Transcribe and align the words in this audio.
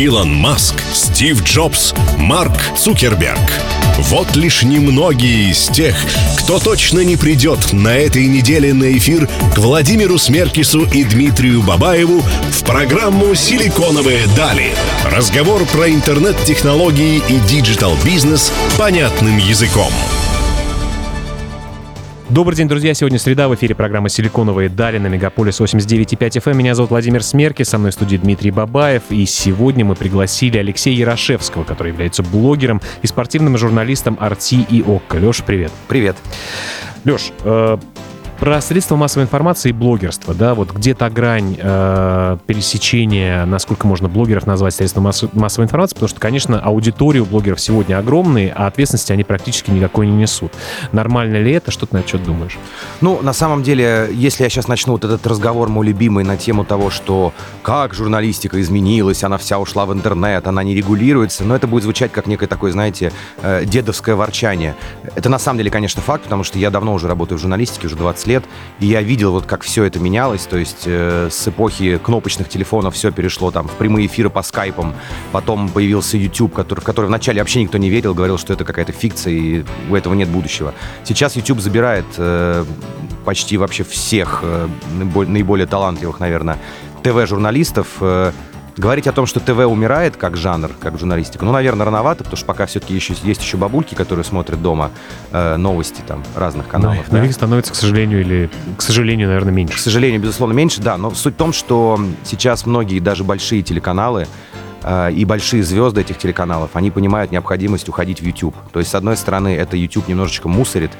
Илон 0.00 0.34
Маск, 0.34 0.76
Стив 0.94 1.42
Джобс, 1.44 1.92
Марк 2.16 2.54
Цукерберг. 2.74 3.38
Вот 3.98 4.34
лишь 4.34 4.62
немногие 4.62 5.50
из 5.50 5.68
тех, 5.68 5.94
кто 6.38 6.58
точно 6.58 7.00
не 7.00 7.18
придет 7.18 7.74
на 7.74 7.94
этой 7.94 8.26
неделе 8.26 8.72
на 8.72 8.96
эфир 8.96 9.28
к 9.54 9.58
Владимиру 9.58 10.16
Смеркису 10.16 10.84
и 10.84 11.04
Дмитрию 11.04 11.62
Бабаеву 11.62 12.22
в 12.22 12.64
программу 12.64 13.34
«Силиконовые 13.34 14.26
дали». 14.34 14.72
Разговор 15.04 15.66
про 15.66 15.90
интернет-технологии 15.90 17.22
и 17.28 17.38
digital-бизнес 17.38 18.54
понятным 18.78 19.36
языком. 19.36 19.92
Добрый 22.30 22.56
день, 22.56 22.68
друзья. 22.68 22.94
Сегодня 22.94 23.18
среда. 23.18 23.48
В 23.48 23.56
эфире 23.56 23.74
программа 23.74 24.08
«Силиконовые 24.08 24.68
дали» 24.68 24.98
на 24.98 25.08
Мегаполис 25.08 25.60
89.5 25.60 26.16
FM. 26.16 26.50
Эм. 26.52 26.58
Меня 26.58 26.76
зовут 26.76 26.92
Владимир 26.92 27.24
Смеркис, 27.24 27.64
со 27.64 27.76
мной 27.76 27.90
в 27.90 27.94
студии 27.94 28.18
Дмитрий 28.18 28.52
Бабаев. 28.52 29.02
И 29.10 29.26
сегодня 29.26 29.84
мы 29.84 29.96
пригласили 29.96 30.56
Алексея 30.56 30.94
Ярошевского, 30.94 31.64
который 31.64 31.90
является 31.90 32.22
блогером 32.22 32.80
и 33.02 33.08
спортивным 33.08 33.58
журналистом 33.58 34.14
RT 34.14 34.64
и 34.70 34.80
Okko. 34.80 35.16
Леш, 35.16 35.42
привет. 35.42 35.72
Привет. 35.88 36.16
Леш, 37.04 37.32
э, 37.42 37.78
про 38.40 38.58
средства 38.62 38.96
массовой 38.96 39.24
информации 39.24 39.68
и 39.68 39.72
блогерство, 39.72 40.32
да, 40.32 40.54
вот 40.54 40.72
где 40.72 40.94
то 40.94 41.10
грань 41.10 41.58
э, 41.60 42.38
пересечения, 42.46 43.44
насколько 43.44 43.86
можно 43.86 44.08
блогеров 44.08 44.46
назвать 44.46 44.74
средством 44.74 45.04
масс- 45.04 45.26
массовой 45.34 45.66
информации, 45.66 45.94
потому 45.94 46.08
что, 46.08 46.20
конечно, 46.20 46.58
аудитория 46.58 47.20
у 47.20 47.26
блогеров 47.26 47.60
сегодня 47.60 47.98
огромные, 47.98 48.50
а 48.56 48.66
ответственности 48.66 49.12
они 49.12 49.24
практически 49.24 49.70
никакой 49.70 50.06
не 50.06 50.16
несут. 50.16 50.52
Нормально 50.90 51.36
ли 51.36 51.52
это? 51.52 51.70
Что 51.70 51.84
ты 51.84 51.94
на 51.94 52.06
счет 52.06 52.24
думаешь? 52.24 52.58
Ну, 53.02 53.20
на 53.20 53.34
самом 53.34 53.62
деле, 53.62 54.08
если 54.10 54.42
я 54.42 54.48
сейчас 54.48 54.68
начну 54.68 54.94
вот 54.94 55.04
этот 55.04 55.26
разговор 55.26 55.68
мой 55.68 55.86
любимый 55.86 56.24
на 56.24 56.38
тему 56.38 56.64
того, 56.64 56.88
что 56.88 57.34
как 57.62 57.92
журналистика 57.92 58.58
изменилась, 58.58 59.22
она 59.22 59.36
вся 59.36 59.58
ушла 59.58 59.84
в 59.84 59.92
интернет, 59.92 60.46
она 60.46 60.62
не 60.62 60.74
регулируется, 60.74 61.44
но 61.44 61.54
это 61.54 61.66
будет 61.66 61.82
звучать 61.82 62.10
как 62.10 62.26
некое 62.26 62.46
такое, 62.46 62.72
знаете, 62.72 63.12
э, 63.42 63.66
дедовское 63.66 64.16
ворчание. 64.16 64.76
Это 65.14 65.28
на 65.28 65.38
самом 65.38 65.58
деле, 65.58 65.70
конечно, 65.70 66.00
факт, 66.00 66.24
потому 66.24 66.42
что 66.42 66.58
я 66.58 66.70
давно 66.70 66.94
уже 66.94 67.06
работаю 67.06 67.36
в 67.36 67.42
журналистике, 67.42 67.86
уже 67.86 67.96
20 67.96 68.26
лет, 68.26 68.29
лет, 68.30 68.44
и 68.78 68.86
я 68.86 69.02
видел 69.02 69.32
вот 69.32 69.46
как 69.46 69.62
все 69.62 69.84
это 69.84 69.98
менялось, 69.98 70.46
то 70.46 70.56
есть 70.56 70.84
э, 70.86 71.28
с 71.30 71.48
эпохи 71.48 71.98
кнопочных 71.98 72.48
телефонов 72.48 72.94
все 72.94 73.10
перешло 73.10 73.50
там 73.50 73.66
в 73.68 73.72
прямые 73.72 74.06
эфиры 74.06 74.30
по 74.30 74.42
скайпам, 74.42 74.94
потом 75.32 75.68
появился 75.68 76.16
YouTube, 76.16 76.54
который, 76.54 76.80
в 76.80 76.84
который 76.84 77.06
вначале 77.06 77.40
вообще 77.40 77.62
никто 77.62 77.78
не 77.78 77.90
верил, 77.90 78.14
говорил, 78.14 78.38
что 78.38 78.52
это 78.52 78.64
какая-то 78.64 78.92
фикция, 78.92 79.32
и 79.32 79.64
у 79.90 79.96
этого 79.96 80.14
нет 80.14 80.28
будущего. 80.28 80.72
Сейчас 81.04 81.36
YouTube 81.36 81.60
забирает 81.60 82.06
э, 82.16 82.64
почти 83.24 83.56
вообще 83.56 83.84
всех 83.84 84.40
э, 84.42 84.68
наиболее 85.26 85.66
талантливых, 85.66 86.20
наверное, 86.20 86.58
ТВ-журналистов, 87.02 87.86
э, 88.00 88.32
Говорить 88.80 89.06
о 89.06 89.12
том, 89.12 89.26
что 89.26 89.40
ТВ 89.40 89.58
умирает 89.66 90.16
как 90.16 90.38
жанр, 90.38 90.70
как 90.80 90.98
журналистика, 90.98 91.44
ну, 91.44 91.52
наверное, 91.52 91.84
рановато, 91.84 92.24
потому 92.24 92.38
что 92.38 92.46
пока 92.46 92.64
все-таки 92.64 92.94
еще, 92.94 93.14
есть 93.24 93.42
еще 93.42 93.58
бабульки, 93.58 93.94
которые 93.94 94.24
смотрят 94.24 94.62
дома 94.62 94.90
э, 95.32 95.56
новости 95.58 96.00
там 96.06 96.24
разных 96.34 96.66
каналов. 96.66 97.04
Но, 97.08 97.12
да? 97.12 97.18
но 97.18 97.24
их 97.26 97.34
становится, 97.34 97.72
к 97.72 97.74
сожалению, 97.74 98.22
или, 98.22 98.50
к 98.78 98.80
сожалению, 98.80 99.28
наверное, 99.28 99.52
меньше. 99.52 99.76
К 99.76 99.78
сожалению, 99.78 100.22
безусловно, 100.22 100.54
меньше, 100.54 100.80
да. 100.80 100.96
Но 100.96 101.10
суть 101.10 101.34
в 101.34 101.36
том, 101.36 101.52
что 101.52 102.00
сейчас 102.24 102.64
многие, 102.64 103.00
даже 103.00 103.22
большие 103.22 103.60
телеканалы, 103.60 104.26
э, 104.82 105.12
и 105.12 105.26
большие 105.26 105.62
звезды 105.62 106.00
этих 106.00 106.16
телеканалов, 106.16 106.70
они 106.72 106.90
понимают 106.90 107.32
необходимость 107.32 107.86
уходить 107.90 108.22
в 108.22 108.24
YouTube. 108.24 108.56
То 108.72 108.78
есть, 108.78 108.90
с 108.90 108.94
одной 108.94 109.18
стороны, 109.18 109.54
это 109.56 109.76
YouTube 109.76 110.08
немножечко 110.08 110.48
мусорит, 110.48 110.92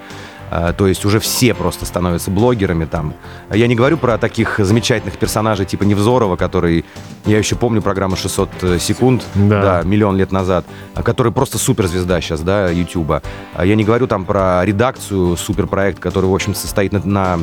то 0.50 0.86
есть 0.86 1.04
уже 1.04 1.20
все 1.20 1.54
просто 1.54 1.86
становятся 1.86 2.30
блогерами 2.30 2.84
там. 2.84 3.14
Я 3.52 3.68
не 3.68 3.76
говорю 3.76 3.96
про 3.96 4.18
таких 4.18 4.58
замечательных 4.58 5.16
персонажей 5.16 5.64
типа 5.64 5.84
Невзорова, 5.84 6.36
который, 6.36 6.84
я 7.24 7.38
еще 7.38 7.54
помню 7.54 7.82
программу 7.82 8.16
600 8.16 8.50
э, 8.62 8.78
секунд, 8.78 9.24
да, 9.34 9.82
да 9.82 9.88
миллион 9.88 10.16
лет 10.16 10.32
назад, 10.32 10.64
а, 10.94 11.02
который 11.02 11.32
просто 11.32 11.58
суперзвезда 11.58 12.20
сейчас, 12.20 12.40
да, 12.40 12.68
Ютуба. 12.68 13.22
А 13.54 13.64
я 13.64 13.76
не 13.76 13.84
говорю 13.84 14.06
там 14.06 14.24
про 14.24 14.64
редакцию, 14.64 15.36
суперпроект, 15.36 16.00
который, 16.00 16.26
в 16.26 16.34
общем, 16.34 16.54
состоит 16.54 16.92
на, 16.92 17.00
на 17.04 17.38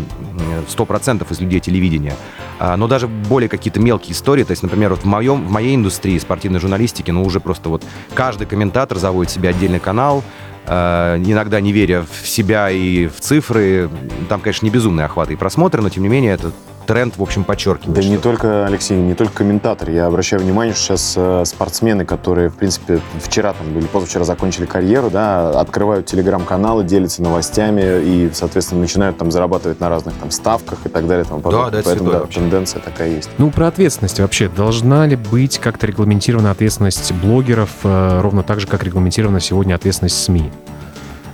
100% 0.68 1.26
из 1.32 1.40
людей 1.40 1.60
телевидения. 1.60 2.16
Но 2.60 2.88
даже 2.88 3.08
более 3.08 3.50
какие-то 3.50 3.80
мелкие 3.80 4.14
истории, 4.14 4.44
то 4.44 4.52
есть, 4.52 4.64
например, 4.64 4.90
вот 4.90 5.02
в, 5.02 5.06
моем, 5.06 5.46
в 5.46 5.52
моей 5.52 5.76
индустрии 5.76 6.18
спортивной 6.18 6.60
журналистики, 6.60 7.12
ну, 7.12 7.24
уже 7.24 7.40
просто 7.40 7.70
вот 7.70 7.84
каждый 8.16 8.48
комментатор 8.48 8.98
заводит 8.98 9.32
себе 9.32 9.50
отдельный 9.50 9.80
канал, 9.80 10.24
Э, 10.24 10.57
иногда 10.68 11.62
не 11.62 11.72
веря 11.72 12.04
в 12.04 12.28
себя 12.28 12.70
и 12.70 13.08
в 13.08 13.20
цифры. 13.22 13.90
Там, 14.28 14.42
конечно, 14.42 14.66
не 14.66 14.72
безумные 14.72 15.06
охваты 15.06 15.34
и 15.34 15.36
просмотры, 15.36 15.82
но 15.82 15.90
тем 15.90 16.04
не 16.04 16.10
менее 16.10 16.34
это 16.34 16.52
тренд, 16.88 17.18
в 17.18 17.22
общем, 17.22 17.44
подчеркивает. 17.44 17.94
Да 17.94 18.08
не 18.08 18.18
только, 18.18 18.66
Алексей, 18.66 18.98
не 18.98 19.14
только 19.14 19.34
комментатор. 19.34 19.90
Я 19.90 20.08
обращаю 20.08 20.42
внимание, 20.42 20.74
что 20.74 20.98
сейчас 20.98 21.14
э, 21.16 21.44
спортсмены, 21.46 22.06
которые, 22.06 22.50
в 22.50 22.56
принципе, 22.56 23.00
вчера 23.20 23.54
там 23.54 23.78
или 23.78 23.86
позавчера 23.86 24.24
закончили 24.24 24.66
карьеру, 24.66 25.10
да, 25.12 25.50
открывают 25.60 26.06
телеграм-каналы, 26.06 26.84
делятся 26.84 27.22
новостями 27.22 28.02
и, 28.02 28.32
соответственно, 28.34 28.82
начинают 28.82 29.18
там 29.18 29.30
зарабатывать 29.30 29.80
на 29.80 29.90
разных 29.90 30.16
там 30.16 30.32
ставках 30.32 30.80
и 30.86 30.90
так 30.90 31.06
далее. 31.06 31.26
Там, 31.26 31.42
да, 31.42 31.70
да, 31.70 31.82
Поэтому 31.84 32.12
да, 32.12 32.20
тенденция 32.22 32.82
такая 32.82 33.10
есть. 33.10 33.30
Ну, 33.38 33.52
про 33.52 33.68
ответственность 33.68 34.20
вообще. 34.20 34.48
Должна 34.50 35.06
ли 35.06 35.18
быть 35.18 35.60
как-то 35.60 35.86
регламентирована 35.86 36.52
ответственность 36.52 37.12
блогеров 37.12 37.70
э, 37.84 38.22
ровно 38.22 38.44
так 38.44 38.62
же, 38.62 38.68
как 38.68 38.84
регламентирована 38.84 39.40
сегодня 39.40 39.76
ответственность 39.76 40.24
СМИ? 40.24 40.52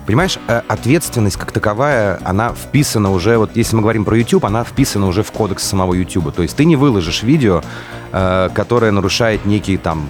Понимаешь, 0.06 0.38
э, 0.48 0.60
ответственность 0.68 1.36
как 1.36 1.50
таковая, 1.52 2.18
она 2.24 2.52
вписана 2.52 3.10
уже, 3.10 3.38
вот 3.38 3.56
если 3.56 3.74
мы 3.76 3.82
говорим 3.82 4.04
про 4.04 4.16
YouTube, 4.16 4.44
она 4.44 4.62
вписана 4.62 5.06
уже 5.06 5.22
в 5.22 5.32
кодекс 5.32 5.64
самого 5.64 5.94
YouTube. 5.94 6.32
То 6.34 6.42
есть 6.42 6.56
ты 6.56 6.66
не 6.66 6.76
выложишь 6.76 7.22
видео, 7.22 7.62
э, 8.12 8.50
которое 8.54 8.90
нарушает 8.90 9.46
некие 9.46 9.78
там 9.78 10.06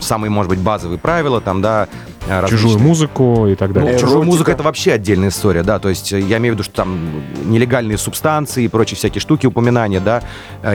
самые, 0.00 0.30
может 0.30 0.50
быть, 0.50 0.58
базовые 0.58 0.98
правила, 0.98 1.40
там, 1.40 1.62
да, 1.62 1.88
э, 2.28 2.40
различные. 2.40 2.72
Чужую 2.72 2.78
музыку 2.78 3.46
и 3.46 3.54
так 3.54 3.72
далее. 3.72 3.94
Ну, 3.94 3.98
чужую 3.98 4.22
музыку 4.24 4.50
это 4.50 4.62
вообще 4.62 4.92
отдельная 4.92 5.30
история, 5.30 5.62
да, 5.62 5.78
то 5.78 5.88
есть 5.88 6.12
я 6.12 6.36
имею 6.36 6.52
в 6.52 6.56
виду, 6.56 6.62
что 6.62 6.74
там 6.74 6.98
нелегальные 7.46 7.96
субстанции 7.96 8.64
и 8.64 8.68
прочие 8.68 8.98
всякие 8.98 9.20
штуки, 9.22 9.46
упоминания, 9.46 10.00
да, 10.00 10.22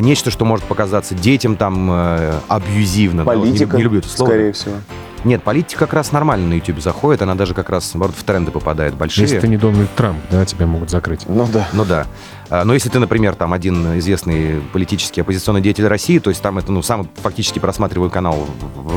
нечто, 0.01 0.31
что 0.31 0.45
может 0.45 0.65
показаться 0.65 1.13
детям 1.13 1.57
там 1.57 2.39
абьюзивно. 2.47 3.23
Политика, 3.23 3.67
да, 3.67 3.73
не, 3.73 3.77
не 3.77 3.83
люблю 3.83 3.99
это 3.99 4.09
слово. 4.09 4.29
скорее 4.29 4.51
всего. 4.51 4.75
Нет, 5.23 5.43
политика 5.43 5.81
как 5.81 5.93
раз 5.93 6.11
нормально 6.11 6.47
на 6.49 6.53
YouTube 6.55 6.79
заходит, 6.79 7.21
она 7.21 7.35
даже 7.35 7.53
как 7.53 7.69
раз, 7.69 7.93
наоборот, 7.93 8.15
в 8.17 8.23
тренды 8.23 8.51
попадает 8.51 8.95
большие. 8.95 9.23
Если 9.23 9.39
ты 9.39 9.47
не 9.47 9.57
Дональд 9.57 9.93
Трамп, 9.95 10.19
да, 10.29 10.45
тебя 10.45 10.65
могут 10.65 10.89
закрыть. 10.89 11.27
Ну 11.27 11.47
да. 11.51 11.67
Ну 11.73 11.85
да. 11.85 12.07
А, 12.53 12.65
но 12.65 12.75
если 12.75 12.87
ты, 12.89 12.99
например, 12.99 13.33
там 13.33 13.51
один 13.51 13.97
известный 13.97 14.61
политический 14.73 15.21
оппозиционный 15.21 15.59
деятель 15.59 15.87
России, 15.87 16.19
то 16.19 16.29
есть 16.29 16.39
там 16.39 16.59
это, 16.59 16.71
ну, 16.71 16.83
самый 16.83 17.07
фактически 17.15 17.57
просматриваемый 17.57 18.13
канал 18.13 18.47
в 18.75 18.95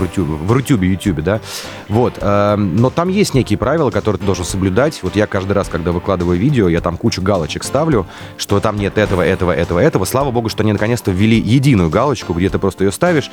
Рутюбе, 0.52 0.88
в 0.88 0.90
Ютубе, 0.90 1.22
да, 1.22 1.40
вот. 1.88 2.18
А, 2.20 2.56
но 2.56 2.90
там 2.90 3.08
есть 3.08 3.32
некие 3.32 3.56
правила, 3.56 3.90
которые 3.90 4.20
ты 4.20 4.26
должен 4.26 4.44
соблюдать. 4.44 4.98
Вот 5.02 5.16
я 5.16 5.26
каждый 5.26 5.52
раз, 5.52 5.68
когда 5.68 5.92
выкладываю 5.92 6.38
видео, 6.38 6.68
я 6.68 6.82
там 6.82 6.98
кучу 6.98 7.22
галочек 7.22 7.64
ставлю, 7.64 8.04
что 8.36 8.60
там 8.60 8.76
нет 8.76 8.98
этого, 8.98 9.22
этого, 9.22 9.52
этого, 9.52 9.80
этого. 9.80 10.04
Слава 10.04 10.30
богу, 10.30 10.50
что 10.50 10.62
они 10.62 10.74
наконец-то 10.74 11.10
ввели 11.10 11.38
единую 11.38 11.88
галочку, 11.88 12.34
где 12.34 12.50
ты 12.50 12.58
просто 12.58 12.84
ее 12.84 12.92
ставишь. 12.92 13.30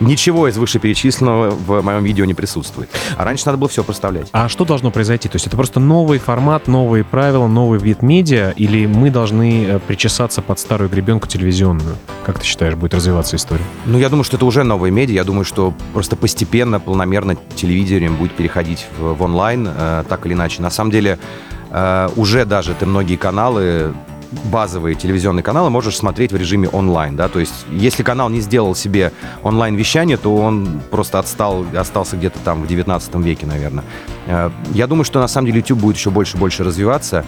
Ничего 0.00 0.48
из 0.48 0.58
вышеперечисленного 0.58 1.50
в 1.50 1.80
моем 1.80 2.04
видео 2.04 2.26
не 2.26 2.34
присутствует. 2.34 2.90
А 3.16 3.24
раньше 3.24 3.46
надо 3.46 3.56
было 3.56 3.70
все 3.70 3.82
проставлять. 3.82 4.28
А 4.32 4.50
что 4.50 4.66
должно 4.66 4.90
произойти? 4.90 5.30
То 5.30 5.36
есть 5.36 5.46
это 5.46 5.56
просто 5.56 5.80
новый 5.80 6.18
формат, 6.18 6.68
новые 6.68 7.04
правила, 7.04 7.46
новый 7.46 7.78
вид 7.78 8.02
медиа, 8.02 8.52
или 8.56 8.84
мы 8.84 9.08
должны 9.08 9.61
Э, 9.64 9.78
причесаться 9.78 10.42
под 10.42 10.58
старую 10.58 10.90
гребенку 10.90 11.26
телевизионную? 11.26 11.96
Как 12.24 12.38
ты 12.38 12.44
считаешь, 12.44 12.74
будет 12.74 12.94
развиваться 12.94 13.36
история? 13.36 13.64
Ну, 13.86 13.98
я 13.98 14.08
думаю, 14.08 14.24
что 14.24 14.36
это 14.36 14.44
уже 14.44 14.64
новые 14.64 14.90
медиа. 14.90 15.14
Я 15.14 15.24
думаю, 15.24 15.44
что 15.44 15.74
просто 15.92 16.16
постепенно, 16.16 16.80
полномерно 16.80 17.36
телевидение 17.54 18.10
будет 18.10 18.32
переходить 18.32 18.86
в, 18.98 19.14
в 19.14 19.22
онлайн, 19.22 19.68
э, 19.68 20.04
так 20.08 20.26
или 20.26 20.34
иначе. 20.34 20.62
На 20.62 20.70
самом 20.70 20.90
деле, 20.90 21.18
э, 21.70 22.08
уже 22.16 22.44
даже 22.44 22.74
ты 22.74 22.86
многие 22.86 23.16
каналы 23.16 23.94
базовые 24.44 24.94
телевизионные 24.94 25.42
каналы 25.42 25.70
можешь 25.70 25.96
смотреть 25.96 26.32
в 26.32 26.36
режиме 26.36 26.68
онлайн, 26.68 27.16
да, 27.16 27.28
то 27.28 27.38
есть 27.38 27.66
если 27.70 28.02
канал 28.02 28.30
не 28.30 28.40
сделал 28.40 28.74
себе 28.74 29.12
онлайн-вещание, 29.42 30.16
то 30.16 30.34
он 30.34 30.80
просто 30.90 31.18
отстал, 31.18 31.66
остался 31.76 32.16
где-то 32.16 32.38
там 32.38 32.62
в 32.62 32.66
19 32.66 33.14
веке, 33.16 33.46
наверное. 33.46 33.84
Э, 34.26 34.50
я 34.72 34.86
думаю, 34.86 35.04
что 35.04 35.20
на 35.20 35.28
самом 35.28 35.46
деле 35.46 35.58
YouTube 35.58 35.80
будет 35.80 35.96
еще 35.96 36.10
больше 36.10 36.36
и 36.36 36.40
больше 36.40 36.64
развиваться, 36.64 37.24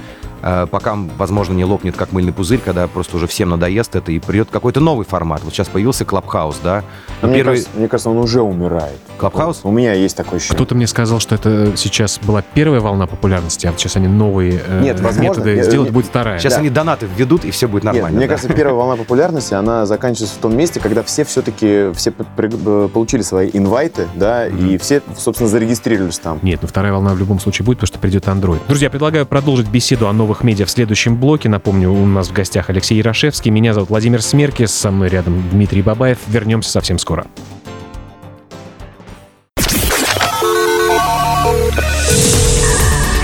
Э, 0.47 0.67
пока, 0.71 0.95
возможно, 1.17 1.55
не 1.55 1.65
лопнет 1.65 1.97
как 1.97 2.13
мыльный 2.13 2.33
пузырь, 2.35 2.61
когда 2.63 2.87
просто 2.87 3.17
уже 3.17 3.27
всем 3.27 3.49
надоест 3.49 3.97
это 3.97 4.13
и 4.13 4.19
придет 4.19 4.51
какой-то 4.51 4.79
новый 4.79 5.07
формат. 5.07 5.43
Вот 5.43 5.55
сейчас 5.55 5.69
появился 5.69 6.05
Clubhouse, 6.05 6.59
да? 6.63 6.85
Но 7.23 7.29
мне, 7.29 7.39
первый... 7.39 7.53
кажется, 7.53 7.71
мне 7.75 7.89
кажется, 7.89 8.11
он 8.11 8.19
уже 8.19 8.43
умирает. 8.43 8.99
Clubhouse? 9.17 9.61
У 9.63 9.71
меня 9.71 9.95
есть 9.95 10.15
такое 10.15 10.37
ощущение. 10.37 10.57
Кто-то 10.57 10.75
мне 10.75 10.87
сказал, 10.87 11.19
что 11.19 11.35
это 11.35 11.73
сейчас 11.77 12.19
была 12.19 12.43
первая 12.43 12.81
волна 12.81 13.07
популярности, 13.07 13.67
а 13.67 13.71
вот 13.71 13.81
сейчас 13.81 13.97
они 13.97 14.07
новые 14.07 14.61
э, 14.67 14.83
Нет, 14.83 15.01
возможно, 15.01 15.23
методы 15.23 15.57
я, 15.57 15.63
сделают, 15.63 15.89
я, 15.89 15.95
будет 15.95 16.07
вторая. 16.07 16.39
Сейчас 16.39 16.55
да. 16.55 16.61
они 16.61 16.69
донаты 16.69 17.07
введут, 17.07 17.47
и 17.47 17.51
все 17.51 17.67
будет 17.67 17.85
нормально. 17.85 18.09
Нет, 18.09 18.17
мне 18.19 18.27
да? 18.27 18.35
кажется, 18.35 18.53
первая 18.53 18.75
волна 18.75 18.97
популярности, 18.97 19.55
она 19.55 19.87
заканчивается 19.87 20.37
в 20.37 20.43
том 20.43 20.55
месте, 20.55 20.79
когда 20.79 21.03
все 21.03 21.25
все-таки 21.25 21.91
все 21.95 22.11
получили 22.11 23.23
свои 23.23 23.49
инвайты, 23.51 24.09
да, 24.15 24.47
mm-hmm. 24.47 24.75
и 24.75 24.77
все, 24.77 25.01
собственно, 25.17 25.49
зарегистрировались 25.49 26.19
там. 26.19 26.39
Нет, 26.43 26.59
ну 26.61 26.69
вторая 26.69 26.84
вторая 26.85 26.93
волна 26.93 27.15
в 27.15 27.19
любом 27.19 27.41
случае 27.41 27.65
будет, 27.65 27.79
потому 27.79 27.87
что 27.87 27.99
придет 27.99 28.27
Android. 28.27 28.61
Друзья, 28.69 28.91
предлагаю 28.91 29.25
продолжить 29.25 29.69
беседу 29.69 30.07
о 30.07 30.13
новых 30.13 30.45
медиа 30.45 30.67
в 30.67 30.71
следующем 30.71 31.17
блоке. 31.17 31.49
Напомню, 31.49 31.91
у 31.91 32.05
нас 32.05 32.29
в 32.29 32.33
гостях 32.35 32.69
Алексей 32.69 32.99
Ярошевский, 32.99 33.51
меня 33.51 33.73
зовут 33.73 33.89
Владимир 33.89 34.21
Смерки, 34.21 34.67
со 34.67 34.91
мной 34.91 35.09
рядом 35.09 35.43
Дмитрий 35.51 35.81
Бабаев. 35.81 36.19
Вернемся 36.27 36.71
совсем 36.71 36.99
скоро. 36.99 37.27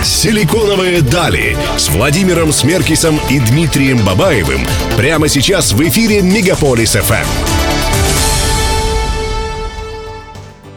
«Силиконовые 0.03 1.03
дали» 1.03 1.57
с 1.77 1.91
Владимиром 1.91 2.53
Смеркисом 2.53 3.19
и 3.29 3.41
Дмитрием 3.41 3.99
Бабаевым 4.07 4.61
прямо 4.97 5.29
сейчас 5.29 5.73
в 5.73 5.83
эфире 5.83 6.23
«Мегаполис 6.23 6.93
ФМ». 6.93 7.80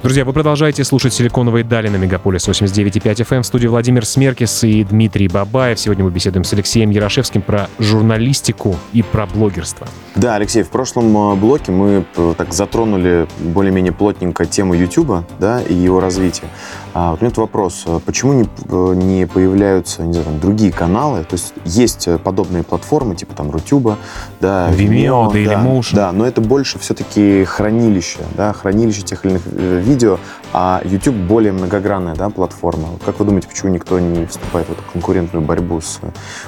Друзья, 0.03 0.25
вы 0.25 0.33
продолжаете 0.33 0.83
слушать 0.83 1.13
«Силиконовые 1.13 1.63
дали» 1.63 1.87
на 1.87 1.95
Мегаполис 1.95 2.45
89.5 2.49 3.25
FM. 3.25 3.41
В 3.41 3.45
студии 3.45 3.67
Владимир 3.67 4.05
Смеркис 4.05 4.65
и 4.65 4.83
Дмитрий 4.83 5.29
Бабаев. 5.29 5.79
Сегодня 5.79 6.03
мы 6.03 6.11
беседуем 6.11 6.43
с 6.43 6.51
Алексеем 6.51 6.89
Ярошевским 6.89 7.41
про 7.41 7.69
журналистику 7.79 8.75
и 8.91 9.01
про 9.01 9.25
блогерство. 9.25 9.87
Да, 10.15 10.35
Алексей, 10.35 10.63
в 10.63 10.69
прошлом 10.69 11.15
э, 11.15 11.35
блоке 11.35 11.71
мы 11.71 12.03
э, 12.17 12.33
так 12.37 12.53
затронули 12.53 13.27
более-менее 13.39 13.93
плотненько 13.93 14.45
тему 14.45 14.73
YouTube 14.73 15.23
да, 15.39 15.61
и 15.61 15.73
его 15.73 16.01
развития. 16.01 16.47
А 16.93 17.11
вот 17.11 17.21
у 17.21 17.25
меня 17.25 17.29
вот 17.29 17.37
вопрос, 17.37 17.83
э, 17.85 17.99
почему 18.05 18.33
не, 18.33 18.47
не 18.95 19.25
появляются 19.25 20.03
не 20.03 20.13
знаю, 20.13 20.25
там, 20.25 20.39
другие 20.39 20.71
каналы? 20.71 21.23
То 21.23 21.33
есть 21.33 21.53
есть 21.65 22.07
подобные 22.23 22.63
платформы, 22.63 23.15
типа 23.15 23.33
там 23.35 23.51
Рутюба, 23.51 23.97
да, 24.39 24.69
Vimeo, 24.71 25.31
Vimeo 25.31 25.31
Dailymotion. 25.31 25.95
Да, 25.95 26.07
да, 26.07 26.11
но 26.11 26.27
это 26.27 26.41
больше 26.41 26.77
все-таки 26.79 27.45
хранилище, 27.45 28.19
да, 28.35 28.53
хранилище 28.53 29.01
тех 29.01 29.25
или 29.25 29.31
иных 29.33 29.45
видео 29.45 30.03
видео, 30.03 30.19
а 30.51 30.81
YouTube 30.83 31.15
более 31.15 31.51
многогранная 31.51 32.15
да, 32.15 32.29
платформа. 32.29 32.89
Как 33.05 33.19
вы 33.19 33.25
думаете, 33.25 33.47
почему 33.47 33.71
никто 33.71 33.99
не 33.99 34.25
вступает 34.25 34.67
в 34.67 34.71
эту 34.71 34.83
конкурентную 34.91 35.45
борьбу 35.45 35.81
с 35.81 35.99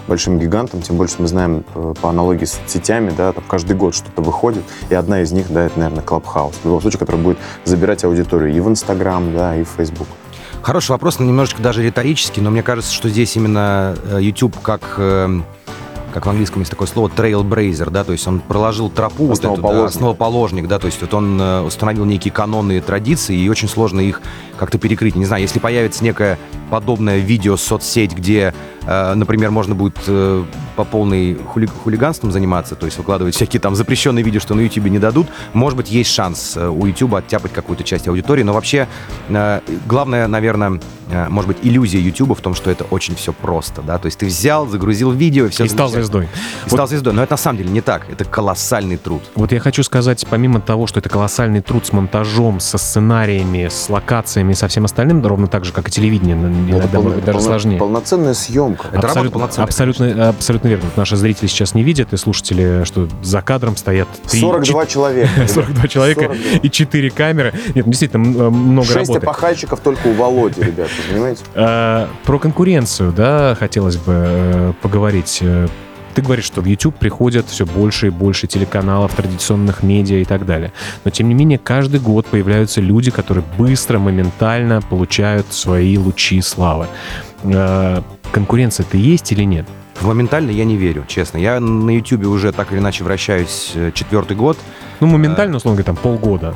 большим 0.08 0.40
гигантом? 0.40 0.82
Тем 0.82 0.98
больше 0.98 1.16
мы 1.20 1.28
знаем 1.28 1.64
э, 1.74 1.94
по 2.02 2.10
аналогии 2.10 2.46
с 2.46 2.54
соцсетями, 2.54 3.12
да, 3.16 3.32
там 3.32 3.44
каждый 3.48 3.76
год 3.76 3.96
что-то 3.96 4.22
выходит, 4.22 4.64
и 4.90 4.96
одна 4.96 5.22
из 5.22 5.32
них, 5.32 5.52
да, 5.52 5.66
это, 5.66 5.80
наверное, 5.80 6.04
Clubhouse. 6.04 6.56
В 6.62 6.66
любом 6.66 6.82
случае, 6.82 7.00
который 7.00 7.22
будет 7.22 7.38
забирать 7.64 8.04
аудиторию 8.04 8.56
и 8.56 8.60
в 8.60 8.70
Instagram, 8.70 9.34
да, 9.34 9.56
и 9.56 9.64
в 9.64 9.70
Facebook. 9.78 10.08
Хороший 10.66 10.92
вопрос, 10.94 11.20
но 11.20 11.26
немножечко 11.26 11.62
даже 11.62 11.84
риторический, 11.84 12.42
но 12.42 12.50
мне 12.50 12.64
кажется, 12.64 12.92
что 12.92 13.08
здесь 13.08 13.36
именно 13.36 13.96
э, 14.10 14.18
YouTube 14.20 14.60
как 14.64 14.96
эм, 14.98 15.46
как 16.12 16.26
в 16.26 16.30
английском 16.30 16.62
есть 16.62 16.72
такое 16.72 16.88
слово 16.88 17.12
trailblazer, 17.16 17.92
да, 17.92 18.04
то 18.04 18.14
есть 18.14 18.26
он 18.26 18.40
проложил 18.40 18.90
тропу, 18.90 19.30
основоположник, 19.32 19.62
вот 19.62 19.70
эту, 19.70 19.82
да, 19.82 19.86
основоположник, 19.86 20.68
да, 20.68 20.80
то 20.80 20.88
есть 20.88 21.00
вот 21.02 21.14
он 21.14 21.40
э, 21.40 21.62
установил 21.62 22.06
некие 22.06 22.32
каноны 22.32 22.82
традиции, 22.82 23.38
и 23.38 23.48
очень 23.48 23.68
сложно 23.68 24.00
их 24.00 24.24
как-то 24.58 24.78
перекрыть. 24.78 25.16
Не 25.16 25.26
знаю, 25.26 25.42
если 25.42 25.60
появится 25.60 26.04
некое 26.04 26.38
подобное 26.70 27.20
видео 27.20 27.58
соцсеть, 27.58 28.14
где, 28.14 28.54
э, 28.86 29.14
например, 29.14 29.52
можно 29.52 29.76
будет 29.76 29.98
э, 30.08 30.44
по 30.76 30.84
полной 30.84 31.36
хули 31.36 31.68
хулиганством 31.68 32.32
заниматься, 32.32 32.76
то 32.76 32.86
есть 32.86 32.98
выкладывать 32.98 33.36
всякие 33.36 33.60
там 33.60 33.76
запрещенные 33.76 34.24
видео, 34.24 34.40
что 34.40 34.56
на 34.56 34.62
YouTube 34.62 34.86
не 34.86 35.00
дадут, 35.00 35.28
может 35.54 35.78
быть, 35.78 35.92
есть 35.92 36.12
шанс 36.12 36.58
э, 36.58 36.68
у 36.68 36.86
YouTube 36.86 37.16
оттяпать 37.16 37.54
какую-то 37.54 37.84
часть 37.84 38.08
аудитории, 38.08 38.44
но 38.44 38.54
вообще 38.54 38.88
э, 39.30 39.62
главное, 39.88 40.28
наверное, 40.28 40.80
э, 41.12 41.30
может 41.30 41.48
быть, 41.48 41.58
иллюзия 41.62 42.00
YouTube 42.00 42.38
в 42.38 42.42
том, 42.42 42.56
что 42.56 42.72
это 42.72 42.84
очень 42.86 43.16
все 43.16 43.34
просто, 43.34 43.82
да, 43.82 43.98
то 43.98 44.08
есть 44.08 44.20
ты 44.20 44.26
взял, 44.26 44.68
загрузил 44.68 45.12
видео, 45.12 45.50
все 45.50 45.66
и 45.66 45.68
стал 45.68 45.90
звездой. 45.90 46.28
И 46.66 46.70
стал 46.70 46.88
звездой. 46.88 47.14
Но 47.14 47.24
это 47.24 47.34
на 47.34 47.38
самом 47.38 47.58
деле 47.58 47.70
не 47.70 47.82
так. 47.82 48.10
Это 48.10 48.26
колоссальный 48.26 48.98
труд. 48.98 49.22
Вот 49.36 49.52
я 49.52 49.60
хочу 49.60 49.84
сказать, 49.84 50.26
помимо 50.30 50.62
того, 50.62 50.88
что 50.88 51.00
это 51.00 51.10
колоссальный 51.10 51.62
труд 51.62 51.86
с 51.86 51.94
монтажом, 51.94 52.60
со 52.60 52.78
сценариями, 52.78 53.68
с 53.70 53.90
локациями 53.90 54.45
и 54.50 54.54
со 54.54 54.68
всем 54.68 54.86
остальным, 54.86 55.26
ровно 55.26 55.48
так 55.48 55.66
же, 55.66 55.74
как 55.74 55.88
и 55.88 55.92
телевидение, 55.92 56.36
иногда 56.36 56.88
полно, 56.88 57.10
даже 57.12 57.24
полно, 57.26 57.40
сложнее. 57.42 57.80
Полноценная 57.80 58.34
съемка. 58.34 58.88
Это 58.92 59.08
абсолютно, 59.08 59.32
полноценная, 59.32 59.66
абсолютно, 59.66 60.30
абсолютно 60.30 60.68
верно. 60.68 60.86
Наши 60.96 61.16
зрители 61.16 61.48
сейчас 61.48 61.74
не 61.74 61.84
видят, 61.84 62.14
и 62.14 62.18
слушатели, 62.18 62.84
что 62.86 63.08
за 63.22 63.42
кадром 63.42 63.78
стоят... 63.78 64.08
3, 64.30 64.40
42 64.40 64.86
человека. 64.86 65.30
42 65.48 65.88
человека 65.88 66.22
42. 66.22 66.60
и 66.64 66.70
4 66.70 67.10
камеры. 67.12 67.54
Нет, 67.74 67.86
ну, 67.86 67.92
действительно, 67.92 68.24
много 68.50 68.88
6 68.88 68.96
работы. 68.96 69.14
6 69.14 69.24
опахальщиков 69.24 69.80
только 69.80 70.08
у 70.08 70.14
Володи, 70.14 70.62
ребята, 70.62 70.92
понимаете? 71.12 71.44
А, 71.56 72.10
про 72.24 72.40
конкуренцию, 72.40 73.12
да, 73.12 73.56
хотелось 73.60 73.98
бы 73.98 74.14
э, 74.16 74.74
поговорить. 74.82 75.42
Ты 76.16 76.22
говоришь, 76.22 76.46
что 76.46 76.62
в 76.62 76.66
YouTube 76.66 76.96
приходят 76.96 77.46
все 77.50 77.66
больше 77.66 78.08
и 78.08 78.10
больше 78.10 78.48
телеканалов, 78.48 79.14
традиционных 79.14 79.84
медиа 79.84 80.20
и 80.20 80.26
так 80.26 80.46
далее. 80.46 80.72
Но, 81.04 81.12
тем 81.12 81.28
не 81.28 81.34
менее, 81.34 81.58
каждый 81.58 82.00
год 82.00 82.26
появляются 82.28 82.80
люди, 82.80 83.12
которые 83.12 83.44
быстро, 83.58 84.00
моментально 84.00 84.82
получают 84.82 85.52
свои 85.52 85.98
лучи 85.98 86.42
славы. 86.42 86.88
Э, 87.44 88.02
конкуренция-то 88.32 88.96
есть 88.96 89.34
или 89.34 89.44
нет? 89.44 89.66
Моментально 90.02 90.52
я 90.52 90.64
не 90.64 90.78
верю, 90.78 91.04
честно. 91.06 91.38
Я 91.38 91.60
на 91.60 91.90
YouTube 91.90 92.26
уже 92.28 92.54
так 92.54 92.72
или 92.72 92.80
иначе 92.80 93.04
вращаюсь 93.04 93.74
э, 93.76 93.92
четвертый 93.94 94.38
год. 94.38 94.58
Ну, 95.02 95.08
моментально, 95.08 95.58
условно 95.58 95.82
говоря, 95.82 95.94
там 95.94 96.02
полгода. 96.02 96.56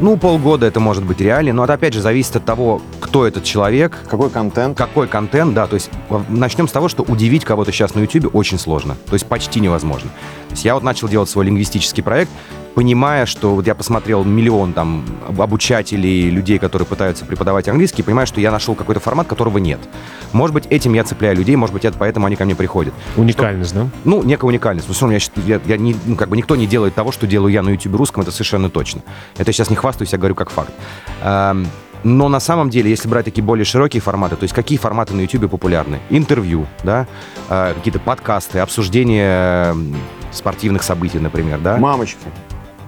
Ну, 0.00 0.16
полгода 0.16 0.64
это 0.64 0.78
может 0.78 1.04
быть 1.04 1.20
реально, 1.20 1.52
но 1.52 1.64
это 1.64 1.72
опять 1.72 1.92
же 1.92 2.00
зависит 2.00 2.36
от 2.36 2.44
того, 2.44 2.80
кто 3.00 3.26
этот 3.26 3.42
человек. 3.42 3.98
Какой 4.08 4.30
контент. 4.30 4.78
Какой 4.78 5.08
контент, 5.08 5.54
да. 5.54 5.66
То 5.66 5.74
есть 5.74 5.90
начнем 6.28 6.68
с 6.68 6.72
того, 6.72 6.88
что 6.88 7.02
удивить 7.02 7.44
кого-то 7.44 7.72
сейчас 7.72 7.96
на 7.96 8.00
YouTube 8.00 8.32
очень 8.34 8.58
сложно. 8.58 8.96
То 9.06 9.14
есть 9.14 9.26
почти 9.26 9.58
невозможно. 9.58 10.10
То 10.48 10.52
есть 10.52 10.64
я 10.64 10.74
вот 10.74 10.84
начал 10.84 11.08
делать 11.08 11.28
свой 11.28 11.46
лингвистический 11.46 12.04
проект, 12.04 12.30
понимая, 12.74 13.26
что 13.26 13.54
вот 13.54 13.66
я 13.66 13.74
посмотрел 13.74 14.24
миллион 14.24 14.72
там 14.72 15.04
обучателей, 15.38 16.30
людей, 16.30 16.58
которые 16.58 16.86
пытаются 16.86 17.24
преподавать 17.24 17.68
английский, 17.68 18.02
понимаю, 18.02 18.26
что 18.26 18.40
я 18.40 18.50
нашел 18.50 18.74
какой-то 18.74 19.00
формат, 19.00 19.26
которого 19.26 19.58
нет. 19.58 19.80
Может 20.32 20.54
быть, 20.54 20.66
этим 20.66 20.94
я 20.94 21.04
цепляю 21.04 21.36
людей, 21.36 21.56
может 21.56 21.72
быть, 21.72 21.84
это 21.84 21.96
поэтому 21.98 22.26
они 22.26 22.36
ко 22.36 22.44
мне 22.44 22.54
приходят. 22.54 22.94
Уникальность, 23.16 23.70
что, 23.70 23.84
да? 23.84 23.90
Ну, 24.04 24.22
некая 24.22 24.46
уникальность. 24.46 24.88
Ну, 24.88 25.10
я, 25.10 25.18
я, 25.46 25.60
я 25.64 25.76
не, 25.76 25.96
ну, 26.06 26.16
как 26.16 26.28
бы 26.28 26.36
никто 26.36 26.56
не 26.56 26.66
делает 26.66 26.94
того, 26.94 27.12
что 27.12 27.26
делаю 27.26 27.52
я 27.52 27.62
на 27.62 27.70
YouTube 27.70 27.96
русском, 27.96 28.22
это 28.22 28.30
совершенно 28.30 28.70
точно. 28.70 29.02
Это 29.36 29.52
сейчас 29.52 29.70
не 29.70 29.76
хвастаюсь, 29.76 30.12
я 30.12 30.18
говорю 30.18 30.34
как 30.34 30.50
факт. 30.50 30.72
Эм, 31.22 31.66
но 32.04 32.28
на 32.28 32.40
самом 32.40 32.70
деле, 32.70 32.90
если 32.90 33.08
брать 33.08 33.24
такие 33.24 33.42
более 33.42 33.64
широкие 33.64 34.00
форматы, 34.00 34.36
то 34.36 34.44
есть 34.44 34.54
какие 34.54 34.78
форматы 34.78 35.14
на 35.14 35.22
YouTube 35.22 35.50
популярны? 35.50 35.98
Интервью, 36.10 36.66
да, 36.84 37.06
э, 37.48 37.74
какие-то 37.74 37.98
подкасты, 37.98 38.60
обсуждение 38.60 39.74
спортивных 40.30 40.82
событий, 40.82 41.18
например, 41.18 41.58
да? 41.58 41.76
Мамочки. 41.78 42.20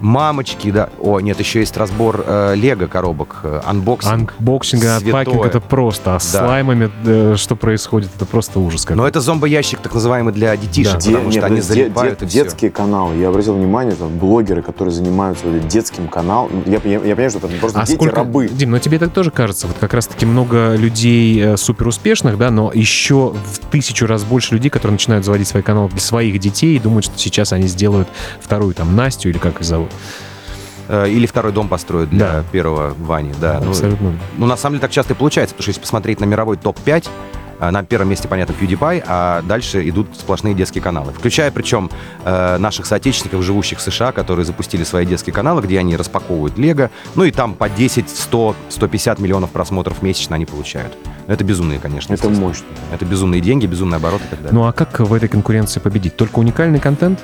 Мамочки, 0.00 0.70
да. 0.70 0.88
О, 0.98 1.20
нет, 1.20 1.38
еще 1.38 1.60
есть 1.60 1.76
разбор 1.76 2.24
э, 2.26 2.54
лего 2.56 2.86
коробок, 2.86 3.40
э, 3.42 3.60
unboxing. 3.64 4.34
Unboxing 4.38 4.82
и 4.82 4.86
unpacking 4.86 5.44
это 5.44 5.60
просто. 5.60 6.16
А 6.16 6.20
с 6.20 6.32
да. 6.32 6.40
слаймами 6.40 6.90
э, 7.04 7.34
что 7.36 7.56
происходит, 7.56 8.10
это 8.16 8.24
просто 8.24 8.60
ужас. 8.60 8.84
Какой. 8.84 8.96
Но 8.96 9.06
это 9.06 9.20
зомбоящик, 9.20 9.80
так 9.80 9.94
называемый, 9.94 10.32
для 10.32 10.56
детишек, 10.56 10.94
да. 10.94 10.98
потому 10.98 11.30
Де, 11.30 11.30
что 11.30 11.40
нет, 11.40 11.44
они 11.44 11.60
залипают 11.60 12.18
де, 12.20 12.26
де, 12.26 12.32
Детские 12.32 12.70
каналы. 12.70 13.16
Я 13.16 13.28
обратил 13.28 13.54
внимание, 13.54 13.94
там, 13.94 14.16
блогеры, 14.18 14.62
которые 14.62 14.92
занимаются 14.92 15.46
детским 15.60 16.08
каналом. 16.08 16.50
Я, 16.66 16.80
я, 16.84 16.92
я 16.92 16.98
понимаю, 17.00 17.30
что 17.30 17.38
это 17.38 17.48
просто 17.60 17.80
а 17.80 17.86
дети-рабы. 17.86 18.48
Дим, 18.48 18.70
но 18.70 18.78
тебе 18.78 18.98
так 18.98 19.12
тоже 19.12 19.30
кажется, 19.30 19.66
вот 19.66 19.76
как 19.78 19.92
раз-таки 19.92 20.24
много 20.24 20.74
людей 20.76 21.40
э, 21.40 21.56
суперуспешных, 21.56 22.38
да, 22.38 22.50
но 22.50 22.72
еще 22.72 23.34
в 23.34 23.58
тысячу 23.70 24.06
раз 24.06 24.24
больше 24.24 24.54
людей, 24.54 24.70
которые 24.70 24.92
начинают 24.92 25.24
заводить 25.24 25.48
свои 25.48 25.62
каналы 25.62 25.90
для 25.90 26.00
своих 26.00 26.38
детей 26.38 26.76
и 26.76 26.78
думают, 26.78 27.04
что 27.04 27.18
сейчас 27.18 27.52
они 27.52 27.66
сделают 27.66 28.08
вторую 28.40 28.74
там 28.74 28.96
Настю 28.96 29.28
или 29.28 29.38
как 29.38 29.60
их 29.60 29.66
зовут. 29.66 29.89
Э, 30.92 31.08
или 31.08 31.24
второй 31.24 31.52
дом 31.52 31.68
построят 31.68 32.10
для 32.10 32.32
да. 32.32 32.44
первого 32.50 32.94
Вани. 32.98 33.32
Да. 33.40 33.60
Ну, 33.62 33.70
Абсолютно. 33.70 34.10
Ну, 34.10 34.16
ну, 34.38 34.46
на 34.46 34.56
самом 34.56 34.74
деле 34.74 34.80
так 34.80 34.90
часто 34.90 35.12
и 35.12 35.16
получается, 35.16 35.54
потому 35.54 35.62
что 35.62 35.70
если 35.70 35.80
посмотреть 35.80 36.18
на 36.18 36.24
мировой 36.24 36.56
топ-5, 36.56 37.08
э, 37.60 37.70
на 37.70 37.84
первом 37.84 38.08
месте, 38.08 38.26
понятно, 38.26 38.54
PewDiePie, 38.60 39.04
а 39.06 39.42
дальше 39.42 39.88
идут 39.88 40.08
сплошные 40.18 40.52
детские 40.52 40.82
каналы. 40.82 41.12
Включая, 41.12 41.52
причем, 41.52 41.90
э, 42.24 42.58
наших 42.58 42.86
соотечественников, 42.86 43.44
живущих 43.44 43.78
в 43.78 43.82
США, 43.82 44.10
которые 44.10 44.44
запустили 44.44 44.82
свои 44.82 45.06
детские 45.06 45.32
каналы, 45.32 45.62
где 45.62 45.78
они 45.78 45.96
распаковывают 45.96 46.58
Лего. 46.58 46.90
Ну 47.14 47.22
и 47.22 47.30
там 47.30 47.54
по 47.54 47.68
10, 47.68 48.10
100, 48.10 48.56
150 48.70 49.20
миллионов 49.20 49.50
просмотров 49.50 50.02
месячно 50.02 50.34
они 50.34 50.44
получают. 50.44 50.92
Это 51.28 51.44
безумные, 51.44 51.78
конечно. 51.78 52.14
Это 52.14 52.28
мощно. 52.30 52.66
Это 52.92 53.04
безумные 53.04 53.40
деньги, 53.40 53.66
безумный 53.66 53.98
оборот 53.98 54.22
и 54.26 54.28
так 54.28 54.40
далее. 54.40 54.54
Ну 54.54 54.66
а 54.66 54.72
как 54.72 54.98
в 54.98 55.14
этой 55.14 55.28
конкуренции 55.28 55.78
победить? 55.78 56.16
Только 56.16 56.40
уникальный 56.40 56.80
контент? 56.80 57.20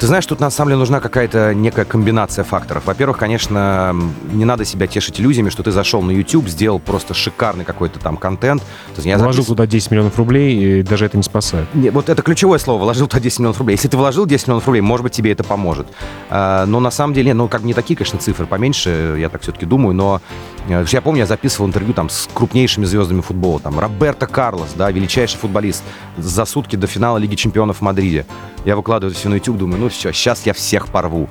Ты 0.00 0.06
знаешь, 0.06 0.24
тут 0.24 0.40
на 0.40 0.48
самом 0.48 0.70
деле 0.70 0.78
нужна 0.78 0.98
какая-то 0.98 1.52
некая 1.52 1.84
комбинация 1.84 2.42
факторов. 2.42 2.86
Во-первых, 2.86 3.18
конечно, 3.18 3.94
не 4.32 4.46
надо 4.46 4.64
себя 4.64 4.86
тешить 4.86 5.20
иллюзиями, 5.20 5.50
что 5.50 5.62
ты 5.62 5.72
зашел 5.72 6.00
на 6.00 6.10
YouTube, 6.10 6.48
сделал 6.48 6.78
просто 6.78 7.12
шикарный 7.12 7.66
какой-то 7.66 8.00
там 8.00 8.16
контент. 8.16 8.62
То 8.62 8.94
есть 8.96 9.04
я 9.04 9.18
вложил 9.18 9.42
запис... 9.42 9.48
туда 9.48 9.66
10 9.66 9.90
миллионов 9.90 10.16
рублей, 10.16 10.78
и 10.78 10.82
даже 10.82 11.04
это 11.04 11.18
не 11.18 11.22
спасает. 11.22 11.66
Не, 11.74 11.90
вот 11.90 12.08
это 12.08 12.22
ключевое 12.22 12.58
слово, 12.58 12.82
вложил 12.82 13.08
туда 13.08 13.20
10 13.20 13.40
миллионов 13.40 13.58
рублей. 13.58 13.74
Если 13.74 13.88
ты 13.88 13.98
вложил 13.98 14.24
10 14.24 14.46
миллионов 14.46 14.64
рублей, 14.64 14.80
может 14.80 15.04
быть, 15.04 15.12
тебе 15.12 15.32
это 15.32 15.44
поможет. 15.44 15.86
А, 16.30 16.64
но 16.64 16.80
на 16.80 16.90
самом 16.90 17.12
деле, 17.12 17.34
ну, 17.34 17.46
как 17.46 17.62
не 17.62 17.74
такие, 17.74 17.94
конечно, 17.94 18.18
цифры, 18.18 18.46
поменьше, 18.46 19.16
я 19.18 19.28
так 19.28 19.42
все-таки 19.42 19.66
думаю, 19.66 19.94
но 19.94 20.22
э, 20.66 20.82
я 20.88 21.02
помню, 21.02 21.20
я 21.20 21.26
записывал 21.26 21.68
интервью 21.68 21.92
там 21.92 22.08
с 22.08 22.26
крупнейшими 22.32 22.86
звездами 22.86 23.20
футбола, 23.20 23.60
там, 23.60 23.78
Роберто 23.78 24.26
Карлос, 24.26 24.70
да, 24.76 24.90
величайший 24.90 25.36
футболист, 25.36 25.82
за 26.16 26.46
сутки 26.46 26.76
до 26.76 26.86
финала 26.86 27.18
Лиги 27.18 27.34
Чемпионов 27.34 27.76
в 27.76 27.80
Мадриде. 27.82 28.24
Я 28.64 28.76
выкладываю 28.76 29.10
это 29.10 29.20
все 29.20 29.28
на 29.28 29.34
YouTube, 29.34 29.58
думаю, 29.58 29.78
ну 29.78 29.89
все, 29.90 30.12
сейчас 30.12 30.46
я 30.46 30.52
всех 30.52 30.88
порву. 30.88 31.28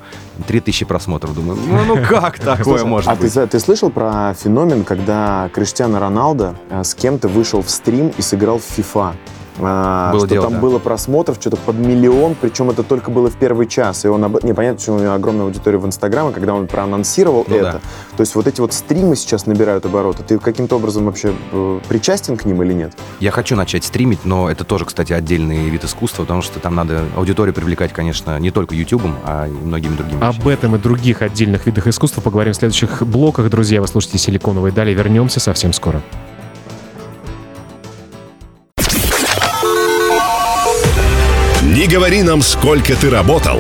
3000 0.48 0.86
просмотров, 0.86 1.36
думаю, 1.36 1.60
ну, 1.68 1.96
ну 1.96 2.06
как 2.08 2.40
такое 2.40 2.86
может 2.86 3.10
а 3.10 3.16
быть? 3.16 3.36
А 3.36 3.42
ты, 3.42 3.48
ты 3.48 3.60
слышал 3.60 3.90
про 3.90 4.34
феномен, 4.34 4.86
когда 4.86 5.50
Криштиану 5.54 6.00
Роналдо 6.00 6.56
э, 6.70 6.84
с 6.84 6.96
кем-то 6.96 7.28
вышел 7.28 7.62
в 7.62 7.70
стрим 7.70 8.14
и 8.18 8.22
сыграл 8.22 8.60
в 8.60 8.80
FIFA? 8.80 9.16
А, 9.62 10.12
Было 10.12 10.22
что 10.22 10.30
дело, 10.30 10.44
там 10.46 10.54
да. 10.56 10.60
было 10.60 10.80
просмотров 10.80 11.38
что-то 11.40 11.58
под 11.58 11.76
миллион, 11.76 12.36
причем 12.40 12.70
это 12.70 12.84
только 12.84 13.12
было 13.12 13.30
в 13.30 13.36
первый 13.36 13.68
час. 13.68 14.06
И 14.06 14.08
он, 14.08 14.24
об- 14.24 14.44
не, 14.44 14.54
понятно, 14.54 14.78
почему 14.78 14.96
у 14.98 15.00
него 15.00 15.14
огромная 15.14 15.46
аудитория 15.46 15.78
в 15.78 15.86
Инстаграме, 15.86 16.32
когда 16.32 16.54
он 16.54 16.68
проанонсировал 16.68 17.46
Ну 17.48 17.56
это. 17.56 17.64
да. 17.74 17.80
То 18.18 18.22
есть 18.22 18.36
вот 18.36 18.48
эти 18.48 18.62
вот 18.62 18.74
стримы 18.74 19.16
сейчас 19.16 19.46
набирают 19.46 19.86
обороты. 19.86 20.24
Ты 20.24 20.40
каким-то 20.40 20.76
образом 20.78 21.06
вообще 21.06 21.34
э, 21.52 21.80
причастен 21.88 22.38
к 22.38 22.46
ним 22.46 22.62
или 22.64 22.74
нет? 22.74 22.94
Я 23.20 23.32
хочу 23.32 23.56
начать 23.56 23.84
стримить, 23.84 24.26
но 24.26 24.50
это 24.50 24.64
тоже, 24.64 24.86
кстати, 24.86 25.14
отдельный 25.14 25.70
вид 25.70 25.84
искусства, 25.84 26.24
потому 26.24 26.42
что 26.42 26.60
там 26.60 26.76
надо 26.76 27.04
аудиторию 27.16 27.54
привлекать, 27.54 27.94
конечно, 27.94 28.38
не 28.40 28.52
только 28.52 28.76
Ютубом, 28.76 29.16
а 29.26 29.48
и 29.48 29.52
многими 29.52 29.96
другими. 29.96 30.18
вещами. 30.20 30.38
Об 30.40 30.48
этом 30.48 30.76
и 30.76 30.80
других 30.80 31.22
отдельных 31.22 31.66
видах 31.66 31.88
искусства 31.88 32.22
поговорим 32.22 32.54
в 32.54 32.56
следующих 32.56 33.06
блоках. 33.06 33.50
Друзья, 33.50 33.82
вы 33.82 33.88
слушаете 33.88 34.18
«Силиконовые 34.18 34.72
дали». 34.72 34.94
Вернемся 34.94 35.40
совсем 35.40 35.74
скоро. 35.74 36.02
Говори 41.90 42.22
нам, 42.22 42.42
сколько 42.42 42.96
ты 42.96 43.10
работал. 43.10 43.60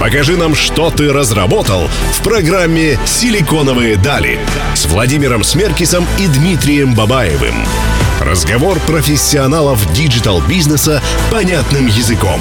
Покажи 0.00 0.36
нам, 0.36 0.54
что 0.54 0.90
ты 0.90 1.12
разработал 1.12 1.88
в 2.12 2.22
программе 2.22 2.98
«Силиконовые 3.04 3.96
дали» 3.96 4.40
с 4.74 4.86
Владимиром 4.86 5.44
Смеркисом 5.44 6.06
и 6.18 6.26
Дмитрием 6.26 6.94
Бабаевым. 6.94 7.54
Разговор 8.20 8.80
профессионалов 8.80 9.92
digital-бизнеса 9.92 11.02
понятным 11.30 11.86
языком. 11.86 12.40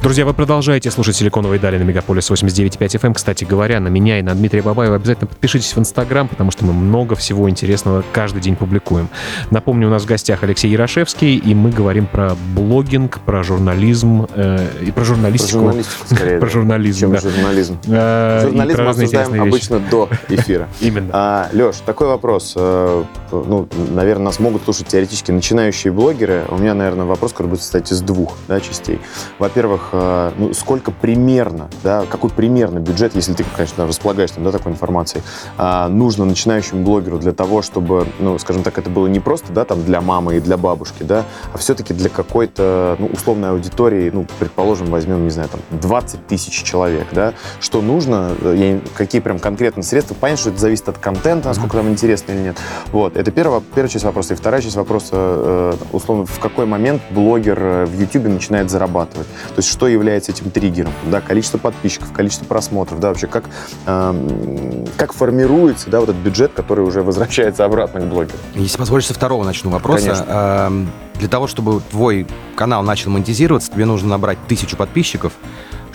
Друзья, 0.00 0.24
вы 0.24 0.32
продолжаете 0.32 0.92
слушать 0.92 1.16
«Силиконовые 1.16 1.58
дали» 1.58 1.76
на 1.76 1.82
Мегаполис 1.82 2.30
89.5 2.30 2.78
FM. 2.78 3.06
Эм. 3.08 3.14
Кстати 3.14 3.42
говоря, 3.44 3.80
на 3.80 3.88
меня 3.88 4.20
и 4.20 4.22
на 4.22 4.32
Дмитрия 4.32 4.62
Бабаева 4.62 4.94
обязательно 4.94 5.26
подпишитесь 5.26 5.74
в 5.74 5.78
Инстаграм, 5.80 6.28
потому 6.28 6.52
что 6.52 6.64
мы 6.64 6.72
много 6.72 7.16
всего 7.16 7.50
интересного 7.50 8.04
каждый 8.12 8.40
день 8.40 8.54
публикуем. 8.54 9.08
Напомню, 9.50 9.88
у 9.88 9.90
нас 9.90 10.04
в 10.04 10.06
гостях 10.06 10.44
Алексей 10.44 10.70
Ярошевский, 10.70 11.36
и 11.36 11.52
мы 11.52 11.70
говорим 11.70 12.06
про 12.06 12.36
блогинг, 12.54 13.18
про 13.20 13.42
журнализм 13.42 14.28
э, 14.36 14.68
и 14.82 14.92
про 14.92 14.92
Про 14.92 15.04
журналистику. 15.04 15.58
журналистику 15.58 16.06
скорее. 16.14 16.38
Про 16.40 16.48
журнализм, 16.48 17.00
чем 17.00 17.12
да. 17.12 17.18
журнализм. 17.20 17.78
Э, 17.88 18.40
Журнализм 18.44 18.82
мы 18.82 18.88
обсуждаем 18.88 19.42
обычно 19.42 19.80
до 19.80 20.08
эфира. 20.28 20.68
Именно. 20.80 21.10
А, 21.12 21.48
Леш, 21.52 21.76
такой 21.84 22.06
вопрос. 22.06 22.54
Э, 22.56 23.02
Ну, 23.32 23.68
наверное, 23.90 24.26
нас 24.26 24.38
могут 24.38 24.62
слушать 24.62 24.86
теоретически 24.86 25.32
начинающие 25.32 25.92
блогеры. 25.92 26.44
У 26.48 26.56
меня, 26.56 26.74
наверное, 26.74 27.04
вопрос, 27.04 27.32
который 27.32 27.48
будет 27.48 27.62
состоять 27.62 27.90
из 27.90 28.00
двух 28.00 28.36
частей. 28.62 29.00
Во-первых, 29.40 29.88
э, 29.98 30.32
ну, 30.36 30.54
сколько 30.54 30.90
примерно, 30.90 31.68
да, 31.82 32.04
какой 32.08 32.30
примерно 32.30 32.78
бюджет, 32.78 33.14
если 33.14 33.32
ты, 33.32 33.44
конечно, 33.44 33.86
располагаешь 33.86 34.30
там, 34.30 34.44
да, 34.44 34.52
такой 34.52 34.72
информацией, 34.72 35.22
а, 35.56 35.88
нужно 35.88 36.24
начинающему 36.24 36.82
блогеру 36.84 37.18
для 37.18 37.32
того, 37.32 37.62
чтобы, 37.62 38.06
ну, 38.18 38.38
скажем 38.38 38.62
так, 38.62 38.78
это 38.78 38.90
было 38.90 39.06
не 39.06 39.20
просто, 39.20 39.52
да, 39.52 39.64
там, 39.64 39.84
для 39.84 40.00
мамы 40.00 40.36
и 40.36 40.40
для 40.40 40.56
бабушки, 40.56 41.02
да, 41.02 41.24
а 41.52 41.58
все-таки 41.58 41.94
для 41.94 42.08
какой-то, 42.08 42.96
ну, 42.98 43.06
условной 43.06 43.50
аудитории, 43.50 44.10
ну, 44.12 44.26
предположим, 44.38 44.88
возьмем, 44.88 45.24
не 45.24 45.30
знаю, 45.30 45.48
там, 45.48 45.60
20 45.80 46.26
тысяч 46.26 46.62
человек, 46.62 47.06
да, 47.12 47.34
что 47.60 47.82
нужно, 47.82 48.34
э, 48.40 48.54
я 48.56 48.80
какие 48.96 49.20
прям 49.20 49.38
конкретно 49.38 49.82
средства, 49.82 50.14
понятно, 50.14 50.40
что 50.40 50.50
это 50.50 50.58
зависит 50.58 50.88
от 50.88 50.98
контента, 50.98 51.48
насколько 51.48 51.76
там 51.76 51.88
интересно 51.88 52.32
или 52.32 52.40
нет. 52.40 52.56
Вот, 52.92 53.16
это 53.16 53.30
первая, 53.30 53.62
первая 53.74 53.88
часть 53.88 54.04
вопроса. 54.04 54.34
И 54.34 54.36
вторая 54.36 54.60
часть 54.62 54.76
вопроса, 54.76 55.10
э, 55.12 55.74
условно, 55.92 56.26
в 56.26 56.38
какой 56.38 56.66
момент 56.66 57.02
блогер 57.10 57.58
э, 57.60 57.84
в 57.86 57.98
YouTube 57.98 58.24
начинает 58.24 58.70
зарабатывать? 58.70 59.26
То 59.26 59.58
есть, 59.58 59.68
что 59.78 59.86
является 59.86 60.32
этим 60.32 60.50
триггером? 60.50 60.92
Да, 61.06 61.20
количество 61.20 61.56
подписчиков, 61.56 62.12
количество 62.12 62.44
просмотров, 62.44 62.98
да, 62.98 63.08
вообще, 63.10 63.28
как, 63.28 63.44
эм, 63.86 64.84
как 64.96 65.12
формируется, 65.12 65.88
да, 65.88 66.00
вот 66.00 66.08
этот 66.08 66.20
бюджет, 66.20 66.50
который 66.52 66.84
уже 66.84 67.02
возвращается 67.02 67.64
обратно 67.64 68.00
к 68.00 68.04
блогеру? 68.06 68.36
Если 68.56 68.76
позволишь, 68.76 69.06
со 69.06 69.14
второго 69.14 69.44
начну 69.44 69.70
вопроса. 69.70 70.06
Конечно. 70.06 70.26
Эм, 70.66 70.90
Для 71.14 71.28
того, 71.28 71.46
чтобы 71.48 71.80
твой 71.90 72.26
канал 72.54 72.82
начал 72.84 73.10
монетизироваться, 73.10 73.72
тебе 73.72 73.84
нужно 73.86 74.08
набрать 74.08 74.38
тысячу 74.48 74.76
подписчиков, 74.76 75.32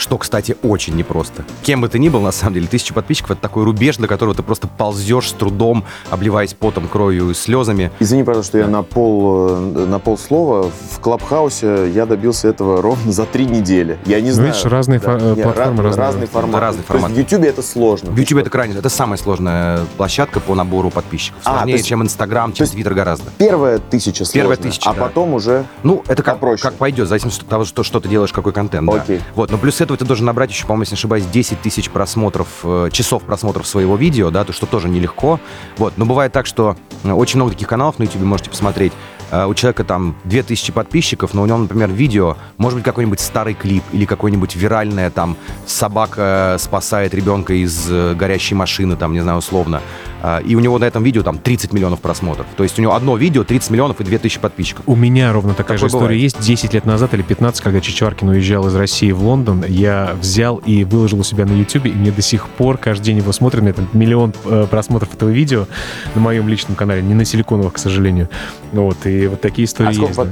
что, 0.03 0.17
кстати, 0.17 0.57
очень 0.63 0.95
непросто. 0.98 1.45
Кем 1.62 1.79
бы 1.79 1.88
ты 1.88 1.98
ни 1.98 2.10
был, 2.10 2.19
на 2.19 2.33
самом 2.33 2.55
деле, 2.55 2.67
тысяча 2.67 2.93
подписчиков— 2.93 3.31
это 3.31 3.41
такой 3.41 3.63
рубеж, 3.63 3.95
для 3.98 4.07
которого 4.10 4.36
ты 4.36 4.43
просто 4.43 4.67
ползешь 4.67 5.29
с 5.29 5.31
трудом, 5.31 5.86
обливаясь 6.10 6.53
потом, 6.53 6.89
кровью 6.89 7.29
и 7.29 7.33
слезами. 7.33 7.89
Извини, 8.00 8.24
пожалуйста, 8.24 8.51
что 8.51 8.57
я 8.57 8.67
на 8.67 8.83
пол, 8.83 9.48
э, 9.50 9.86
на 9.86 10.00
пол 10.00 10.17
слова. 10.17 10.69
В 10.91 11.00
Клабхаусе 11.00 11.89
я 11.91 12.05
добился 12.05 12.50
этого 12.50 12.81
ровно 12.81 13.12
за 13.13 13.25
три 13.25 13.45
недели. 13.45 13.98
Я 14.05 14.19
не 14.19 14.29
Ну, 14.29 14.36
знаю. 14.36 14.50
видишь, 14.51 14.65
разные 14.65 15.00
фо- 15.00 15.17
э, 15.19 15.36
Не, 15.38 15.43
платформы, 15.43 15.79
ра- 15.79 15.83
разные. 15.86 16.05
разные 16.05 16.27
форматы. 16.27 16.60
разные 16.60 16.83
То 16.83 16.93
есть 16.95 17.01
форматы. 17.05 17.13
в 17.13 17.17
YouTube 17.31 17.45
это 17.48 17.62
сложно. 17.62 18.12
В 18.12 18.17
YouTube 18.17 18.39
это 18.39 18.50
крайне, 18.50 18.75
это 18.77 18.89
самая 18.89 19.17
сложная 19.17 19.79
площадка 19.95 20.41
по 20.41 20.53
набору 20.53 20.89
подписчиков. 20.89 21.39
А, 21.45 21.51
Сложнее, 21.53 21.74
то 21.75 21.77
есть- 21.77 21.88
чем 21.88 22.03
Инстаграм, 22.03 22.51
чем 22.51 22.67
Твиттер 22.67 22.93
гораздо. 22.93 23.31
Первая 23.38 23.77
тысяча 23.79 24.25
сложная, 24.25 24.33
Первая 24.33 24.57
тысяча, 24.57 24.89
а 24.89 24.93
да. 24.93 25.01
потом 25.01 25.33
уже... 25.33 25.63
Ну, 25.83 26.03
это 26.07 26.22
как, 26.24 26.36
Попроще. 26.36 26.62
как 26.62 26.74
пойдет, 26.74 27.05
в 27.05 27.10
зависимости 27.10 27.41
от 27.41 27.48
того, 27.48 27.63
что, 27.65 27.83
что 27.83 28.00
ты 28.01 28.10
делаешь, 28.10 28.33
какой 28.33 28.51
контент. 28.51 28.89
да. 28.89 28.98
Окей. 28.98 29.22
Вот, 29.36 29.50
но 29.51 29.57
плюс 29.57 29.79
этого 29.79 29.92
ты 29.97 30.05
должен 30.05 30.25
набрать 30.25 30.50
еще, 30.51 30.63
по-моему, 30.63 30.83
если 30.83 30.95
не 30.95 31.00
ошибаюсь, 31.00 31.25
10 31.25 31.62
тысяч 31.62 31.89
просмотров, 31.89 32.47
э, 32.63 32.89
часов 32.91 33.23
просмотров 33.23 33.67
своего 33.67 33.95
видео, 33.95 34.29
да, 34.29 34.43
то 34.43 34.53
что 34.53 34.65
тоже 34.65 34.89
нелегко. 34.89 35.39
Вот, 35.77 35.93
но 35.97 36.05
бывает 36.05 36.31
так, 36.31 36.45
что 36.45 36.75
э, 37.03 37.12
очень 37.12 37.38
много 37.38 37.51
таких 37.51 37.67
каналов 37.67 38.00
на 38.00 38.03
YouTube 38.03 38.23
можете 38.23 38.50
посмотреть. 38.50 38.93
Э, 39.31 39.45
У 39.45 39.53
человека 39.53 39.83
там 39.83 40.15
2000 40.25 40.71
подписчиков, 40.71 41.33
но 41.33 41.41
у 41.41 41.45
него, 41.45 41.57
например, 41.57 41.89
видео, 41.89 42.38
может 42.57 42.77
быть, 42.77 42.85
какой-нибудь 42.85 43.19
старый 43.19 43.53
клип 43.53 43.83
или 43.91 44.05
какой-нибудь 44.05 44.55
виральное, 44.55 45.09
там, 45.09 45.38
собака 45.65 46.57
спасает 46.59 47.13
ребенка 47.13 47.53
из 47.53 47.89
горящей 48.15 48.55
машины, 48.55 48.95
там, 48.95 49.13
не 49.13 49.21
знаю, 49.21 49.39
условно. 49.39 49.81
Э, 50.23 50.41
И 50.43 50.55
у 50.55 50.59
него 50.59 50.79
на 50.79 50.85
этом 50.85 51.03
видео 51.03 51.21
там 51.21 51.37
30 51.37 51.73
миллионов 51.73 51.99
просмотров. 51.99 52.47
То 52.55 52.63
есть 52.63 52.79
у 52.79 52.81
него 52.81 52.95
одно 52.95 53.17
видео, 53.17 53.43
30 53.43 53.69
миллионов 53.71 53.99
и 54.01 54.03
2000 54.03 54.39
подписчиков. 54.39 54.83
У 54.87 54.95
меня 54.95 55.31
ровно 55.33 55.53
такая 55.53 55.77
же 55.77 55.83
Такое 55.85 55.89
история 55.99 56.15
бывает. 56.15 56.21
есть. 56.23 56.39
10 56.39 56.73
лет 56.73 56.85
назад 56.85 57.13
или 57.13 57.21
15, 57.21 57.61
когда 57.61 57.81
Чичваркин 57.81 58.29
уезжал 58.29 58.67
из 58.67 58.75
России 58.75 59.11
в 59.11 59.21
Лондон, 59.23 59.63
я 59.67 60.15
взял 60.19 60.57
и 60.57 60.83
выложил 60.85 61.19
у 61.19 61.23
себя 61.23 61.45
на 61.45 61.51
YouTube, 61.53 61.85
и 61.87 61.91
мне 61.91 62.11
до 62.11 62.21
сих 62.21 62.47
пор 62.47 62.77
каждый 62.77 63.03
день 63.05 63.17
его 63.17 63.31
смотрят. 63.33 63.61
У 63.61 63.65
меня 63.65 63.73
там 63.73 63.87
миллион 63.93 64.33
э, 64.45 64.65
просмотров 64.69 65.13
этого 65.13 65.29
видео 65.29 65.67
на 66.15 66.21
моем 66.21 66.47
личном 66.47 66.75
канале, 66.75 67.01
не 67.01 67.13
на 67.13 67.25
Силиконовых, 67.25 67.73
к 67.73 67.77
сожалению. 67.77 68.29
Вот, 68.71 69.05
и 69.05 69.27
вот 69.27 69.41
такие 69.41 69.65
истории 69.65 69.89
А 69.89 69.93
сколько 69.93 70.07
есть. 70.07 70.17
да. 70.17 70.23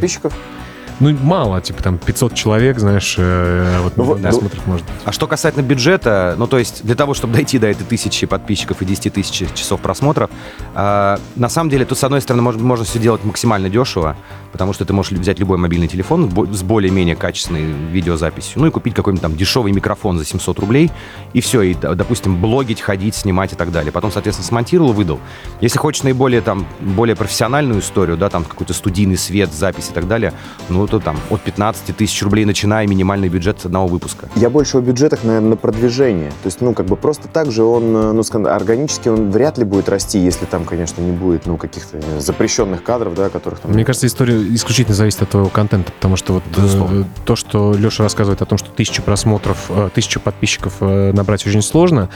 Ну, 1.01 1.17
мало, 1.19 1.59
типа 1.61 1.81
там 1.81 1.97
500 1.97 2.35
человек, 2.35 2.77
знаешь, 2.77 3.15
э, 3.17 3.79
вот 3.81 3.97
Ну 3.97 4.03
вот, 4.03 4.21
просмотров 4.21 4.67
может. 4.67 4.85
А 5.03 5.11
что 5.11 5.25
касательно 5.25 5.63
бюджета, 5.63 6.35
ну 6.37 6.45
то 6.45 6.59
есть 6.59 6.83
для 6.83 6.93
того, 6.93 7.15
чтобы 7.15 7.33
дойти 7.33 7.57
до 7.57 7.67
этой 7.67 7.83
тысячи 7.83 8.27
подписчиков 8.27 8.83
и 8.83 8.85
10 8.85 9.11
тысяч 9.11 9.51
часов 9.55 9.81
просмотров, 9.81 10.29
э, 10.75 11.17
на 11.35 11.49
самом 11.49 11.71
деле 11.71 11.85
тут 11.85 11.97
с 11.97 12.03
одной 12.03 12.21
стороны 12.21 12.43
можно, 12.43 12.63
можно 12.63 12.85
все 12.85 12.99
делать 12.99 13.23
максимально 13.23 13.67
дешево, 13.67 14.15
потому 14.51 14.73
что 14.73 14.85
ты 14.85 14.93
можешь 14.93 15.11
взять 15.11 15.39
любой 15.39 15.57
мобильный 15.57 15.87
телефон 15.87 16.31
с 16.51 16.63
более-менее 16.63 17.15
качественной 17.15 17.63
видеозаписью, 17.63 18.61
ну 18.61 18.67
и 18.67 18.71
купить 18.71 18.93
какой-нибудь 18.93 19.21
там 19.21 19.35
дешевый 19.35 19.71
микрофон 19.71 20.17
за 20.17 20.25
700 20.25 20.59
рублей, 20.59 20.91
и 21.33 21.41
все, 21.41 21.61
и, 21.61 21.73
допустим, 21.73 22.39
блогить, 22.41 22.81
ходить, 22.81 23.15
снимать 23.15 23.53
и 23.53 23.55
так 23.55 23.71
далее. 23.71 23.91
Потом, 23.91 24.11
соответственно, 24.11 24.47
смонтировал, 24.47 24.93
выдал. 24.93 25.19
Если 25.61 25.77
хочешь 25.77 26.03
наиболее 26.03 26.41
там, 26.41 26.65
более 26.79 27.15
профессиональную 27.15 27.79
историю, 27.81 28.17
да, 28.17 28.29
там 28.29 28.43
какой-то 28.43 28.73
студийный 28.73 29.17
свет, 29.17 29.53
запись 29.53 29.89
и 29.89 29.93
так 29.93 30.07
далее, 30.07 30.33
ну 30.69 30.87
то 30.87 30.99
там 30.99 31.17
от 31.29 31.41
15 31.41 31.95
тысяч 31.95 32.21
рублей 32.23 32.45
начиная, 32.45 32.87
минимальный 32.87 33.29
бюджет 33.29 33.61
с 33.61 33.65
одного 33.65 33.87
выпуска. 33.87 34.29
Я 34.35 34.49
больше 34.49 34.77
о 34.77 34.81
бюджетах, 34.81 35.23
наверное, 35.23 35.51
на 35.51 35.55
продвижение. 35.55 36.29
То 36.29 36.47
есть, 36.47 36.61
ну, 36.61 36.73
как 36.73 36.85
бы 36.85 36.95
просто 36.95 37.27
так 37.27 37.51
же 37.51 37.63
он, 37.63 37.95
э, 37.95 38.11
ну, 38.11 38.23
скажем, 38.23 38.47
органически 38.47 39.09
он 39.09 39.31
вряд 39.31 39.57
ли 39.57 39.63
будет 39.63 39.89
расти, 39.89 40.19
если 40.19 40.45
там, 40.45 40.65
конечно, 40.65 41.01
не 41.01 41.11
будет, 41.11 41.45
ну, 41.45 41.57
каких-то 41.57 41.99
запрещенных 42.19 42.83
кадров, 42.83 43.15
да, 43.15 43.29
которых 43.29 43.59
там... 43.59 43.71
Мне 43.71 43.85
кажется, 43.85 44.07
история 44.07 44.40
исключительно 44.55 44.95
зависит 44.95 45.21
от 45.21 45.29
твоего 45.29 45.49
контента, 45.49 45.91
потому 45.91 46.15
что 46.15 46.33
вот 46.33 46.43
Безусловно. 46.55 47.01
э, 47.01 47.05
то, 47.25 47.35
что 47.35 47.73
Леша 47.73 48.03
рассказывает 48.03 48.41
о 48.41 48.45
том, 48.45 48.57
что 48.57 48.69
тысячу 48.71 49.01
просмотров, 49.01 49.57
э, 49.69 49.89
тысячу 49.93 50.19
подписчиков 50.19 50.75
э, 50.81 51.11
набрать 51.13 51.45
очень 51.45 51.61
сложно, 51.61 52.09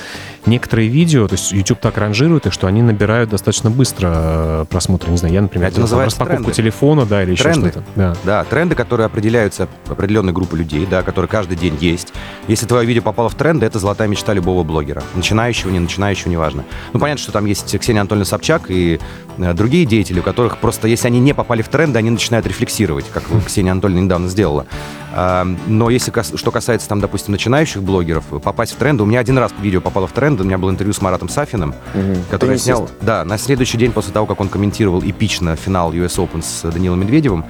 некоторые 0.46 0.89
видео, 0.89 1.27
то 1.27 1.34
есть 1.36 1.51
YouTube 1.51 1.79
так 1.79 1.98
ранжирует 1.98 2.46
их, 2.48 2.53
что 2.53 2.67
они 2.67 2.82
набирают 2.82 3.29
достаточно 3.29 3.70
быстро 3.72 4.65
просмотры. 4.70 5.12
Не 5.12 5.17
знаю, 5.17 5.34
я, 5.34 5.41
например, 5.41 5.67
Это 5.70 5.82
делал 5.86 6.01
распаковку 6.03 6.44
тренды. 6.44 6.55
телефона, 6.55 7.05
да, 7.05 7.24
или 7.24 7.32
еще 7.32 7.44
Тренды. 7.44 7.70
что-то. 7.72 7.86
Да. 7.96 8.15
Да, 8.24 8.44
тренды, 8.44 8.75
которые 8.75 9.05
определяются 9.05 9.67
определенной 9.88 10.34
группой 10.34 10.60
людей, 10.60 10.86
да, 10.89 11.03
которые 11.03 11.29
каждый 11.29 11.58
день 11.58 11.77
есть. 11.79 12.13
Если 12.48 12.65
твое 12.65 12.86
видео 12.86 13.01
попало 13.01 13.29
в 13.29 13.36
тренды, 13.36 13.65
это 13.65 13.79
золотая 13.79 14.08
мечта 14.08 14.34
любого 14.34 14.63
блогера. 14.63 15.03
Начинающего, 15.15 15.70
не 15.72 15.79
начинающего, 15.79 16.29
неважно. 16.29 16.63
Ну, 16.94 17.00
понятно, 17.00 17.22
что 17.22 17.32
там 17.32 17.46
есть 17.46 17.77
Ксения 17.79 18.01
Анатольевна 18.01 18.25
Собчак 18.25 18.63
и 18.70 19.00
другие 19.38 19.86
деятели, 19.86 20.20
у 20.20 20.24
которых 20.24 20.58
просто, 20.58 20.88
если 20.88 21.08
они 21.08 21.20
не 21.20 21.34
попали 21.34 21.62
в 21.62 21.68
тренды, 21.70 22.00
они 22.00 22.10
начинают 22.10 22.46
рефлексировать, 22.48 23.06
как 23.13 23.24
Ксения 23.46 23.72
Анатольевна 23.72 24.04
недавно 24.04 24.27
сделала. 24.27 24.65
А, 25.13 25.46
Но 25.68 25.89
если 25.89 26.12
что 26.36 26.51
касается, 26.51 26.88
там, 26.89 27.00
допустим, 27.00 27.32
начинающих 27.32 27.82
блогеров, 27.84 28.25
попасть 28.44 28.74
в 28.74 28.75
тренды, 28.75 29.04
у 29.04 29.06
меня 29.06 29.20
один 29.20 29.38
раз 29.38 29.51
видео 29.62 29.82
попало 29.82 30.08
в 30.08 30.12
тренды, 30.12 30.44
у 30.44 30.46
меня 30.46 30.58
было 30.58 30.70
интервью 30.72 30.94
с 30.94 31.01
Маратом 31.01 31.30
Сафиным, 31.30 31.74
Мгм. 31.94 32.24
который 32.30 32.51
я 32.54 32.58
снял, 32.58 32.89
да, 33.01 33.24
на 33.25 33.38
следующий 33.38 33.77
день 33.77 33.92
после 33.92 34.13
того, 34.13 34.25
как 34.25 34.39
он 34.42 34.50
комментировал 34.50 35.01
эпично 35.01 35.56
финал 35.56 35.92
US 35.94 36.18
Open 36.18 36.42
с 36.44 36.62
Данилом 36.72 37.01
Медведевым, 37.01 37.46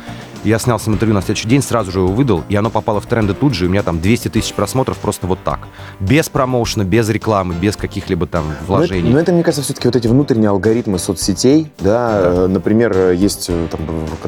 я 0.46 0.60
снял 0.60 0.80
с 0.80 0.86
ним 0.86 0.96
интервью 0.96 1.16
на 1.16 1.22
следующий 1.22 1.48
день, 1.48 1.62
сразу 1.62 1.92
же 1.92 2.00
его 2.00 2.10
выдал, 2.10 2.44
и 2.50 2.56
оно 2.56 2.70
попало 2.70 3.02
в 3.02 3.08
тренды 3.08 3.34
тут 3.34 3.54
же, 3.54 3.66
и 3.66 3.68
у 3.68 3.72
меня 3.72 3.84
там 3.84 4.00
200 4.00 4.30
тысяч 4.30 4.54
просмотров 4.54 4.98
просто 4.98 5.28
вот 5.28 5.40
так. 5.44 5.60
Без 6.00 6.30
промоушена, 6.30 6.84
без 6.84 7.10
рекламы, 7.10 7.56
без 7.56 7.76
каких-либо 7.76 8.28
там 8.28 8.46
Но 8.46 8.54
это, 8.54 8.64
вложений. 8.66 9.10
но 9.10 9.20
это, 9.20 9.34
мне 9.34 9.44
кажется, 9.44 9.64
все-таки 9.64 9.88
вот 9.88 9.96
эти 9.96 10.08
внутренние 10.08 10.50
алгоритмы 10.50 11.00
соцсетей, 11.00 11.72
да, 11.80 12.22
э, 12.24 12.48
например, 12.48 13.12
есть 13.12 13.48
э, 13.50 13.68
там, 13.72 13.82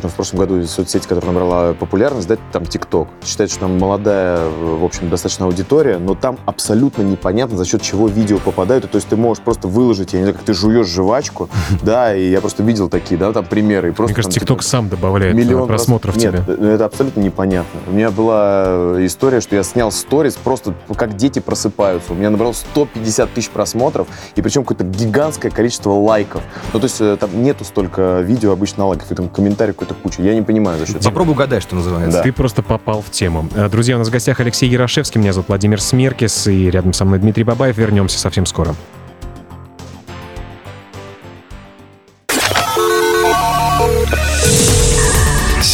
в, 0.09 0.15
прошлом 0.15 0.39
году 0.39 0.63
соцсеть, 0.65 1.03
которая 1.03 1.31
набрала 1.31 1.73
популярность, 1.73 2.27
да, 2.27 2.37
там 2.51 2.65
ТикТок. 2.65 3.07
Считается, 3.23 3.57
что 3.57 3.67
там 3.67 3.77
молодая, 3.77 4.49
в 4.49 4.83
общем, 4.83 5.09
достаточно 5.09 5.45
аудитория, 5.45 5.99
но 5.99 6.15
там 6.15 6.37
абсолютно 6.45 7.03
непонятно, 7.03 7.57
за 7.57 7.65
счет 7.65 7.81
чего 7.81 8.07
видео 8.07 8.39
попадают. 8.39 8.89
То 8.89 8.95
есть 8.95 9.07
ты 9.07 9.15
можешь 9.15 9.43
просто 9.43 9.67
выложить, 9.67 10.13
я 10.13 10.19
не 10.19 10.25
знаю, 10.25 10.35
как 10.35 10.45
ты 10.45 10.53
жуешь 10.53 10.87
жвачку, 10.87 11.49
да, 11.83 12.15
и 12.15 12.29
я 12.29 12.41
просто 12.41 12.63
видел 12.63 12.89
такие, 12.89 13.17
да, 13.17 13.31
там 13.33 13.45
примеры. 13.45 13.93
Мне 13.97 14.13
кажется, 14.13 14.23
там, 14.23 14.31
ТикТок 14.31 14.59
типа, 14.59 14.69
сам 14.69 14.89
добавляет 14.89 15.35
э, 15.35 15.37
миллион 15.37 15.67
просмотров 15.67 16.06
тебе. 16.15 16.43
Нет, 16.47 16.59
э, 16.59 16.73
это 16.75 16.85
абсолютно 16.85 17.19
непонятно. 17.19 17.79
У 17.87 17.91
меня 17.91 18.11
была 18.11 18.95
история, 19.05 19.41
что 19.41 19.55
я 19.55 19.63
снял 19.63 19.91
сторис 19.91 20.35
просто 20.35 20.73
как 20.95 21.15
дети 21.15 21.39
просыпаются. 21.39 22.13
У 22.13 22.15
меня 22.15 22.29
набралось 22.29 22.57
150 22.57 23.33
тысяч 23.33 23.49
просмотров, 23.49 24.07
и 24.35 24.41
причем 24.41 24.63
какое-то 24.63 24.83
гигантское 24.83 25.51
количество 25.51 25.91
лайков. 25.91 26.41
Ну, 26.73 26.79
то 26.79 26.85
есть 26.85 27.01
э, 27.01 27.17
там 27.19 27.43
нету 27.43 27.63
столько 27.63 28.21
видео 28.21 28.51
обычно 28.51 28.85
лайков, 28.87 29.11
и 29.11 29.15
там 29.15 29.29
комментариев 29.29 29.75
какой-то 29.75 29.95
куча. 29.95 30.21
Я 30.21 30.35
не 30.35 30.41
понимаю, 30.41 30.79
за 30.79 30.85
счет 30.85 30.99
чего. 30.99 31.09
Попробуй 31.09 31.33
угадай, 31.33 31.61
что 31.61 31.75
называется. 31.75 32.17
Да. 32.17 32.23
Ты 32.23 32.31
просто 32.31 32.63
попал 32.63 33.01
в 33.01 33.11
тему. 33.11 33.47
Э, 33.55 33.69
Друзья, 33.69 33.95
у 33.95 33.99
нас 33.99 34.07
в 34.07 34.11
гостях 34.11 34.39
Алексей 34.39 34.69
Ярошевский, 34.69 35.19
меня 35.19 35.33
зовут 35.33 35.49
Владимир 35.49 35.81
Смеркис, 35.81 36.47
и 36.47 36.69
рядом 36.69 36.93
со 36.93 37.05
мной 37.05 37.19
Дмитрий 37.19 37.43
Бабаев. 37.43 37.77
Вернемся 37.77 38.19
совсем 38.19 38.45
скоро. 38.45 38.75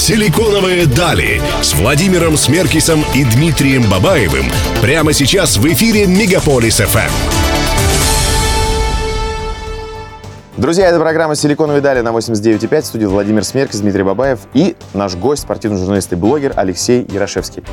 Силиконовые 0.04 0.86
дали 0.86 1.42
с 1.62 1.74
Владимиром 1.76 2.36
Смеркисом 2.36 3.06
и 3.16 3.24
Дмитрием 3.24 3.90
Бабаевым 3.90 4.48
прямо 4.82 5.14
сейчас 5.14 5.56
в 5.56 5.66
эфире 5.68 6.08
Мегаполис 6.08 6.82
Эм. 6.82 6.88
ФМ. 6.88 7.12
Друзья, 10.58 10.90
это 10.90 11.00
программа 11.00 11.36
«Силиконовые 11.36 11.82
дали» 11.82 12.02
на 12.02 12.10
89.5. 12.10 12.82
В 12.82 12.86
студии 12.86 13.06
Владимир 13.06 13.46
Смеркис, 13.46 13.80
Дмитрий 13.80 14.04
Бабаев 14.04 14.40
и 14.54 14.76
наш 14.94 15.16
гость, 15.16 15.44
спортивный 15.44 15.80
журналист 15.80 16.12
и 16.12 16.18
блогер 16.18 16.52
Алексей 16.58 17.08
Ярошевский. 17.10 17.64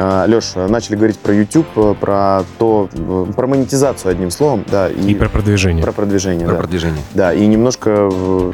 Леш, 0.00 0.54
начали 0.54 0.96
говорить 0.96 1.18
про 1.18 1.34
YouTube, 1.34 1.66
э, 1.76 1.94
про 2.00 2.42
то, 2.58 2.88
э, 2.92 3.26
про 3.36 3.46
монетизацию, 3.46 4.10
одним 4.12 4.30
словом, 4.30 4.64
да, 4.70 4.88
И 4.88 5.14
про 5.14 5.28
продвижение. 5.28 5.82
про 5.82 5.92
продвижение, 5.92 6.46
Про 6.46 6.54
да. 6.54 6.60
продвижение. 6.62 7.02
Да, 7.12 7.34
и 7.34 7.46
немножко 7.46 8.08
э, 8.10 8.52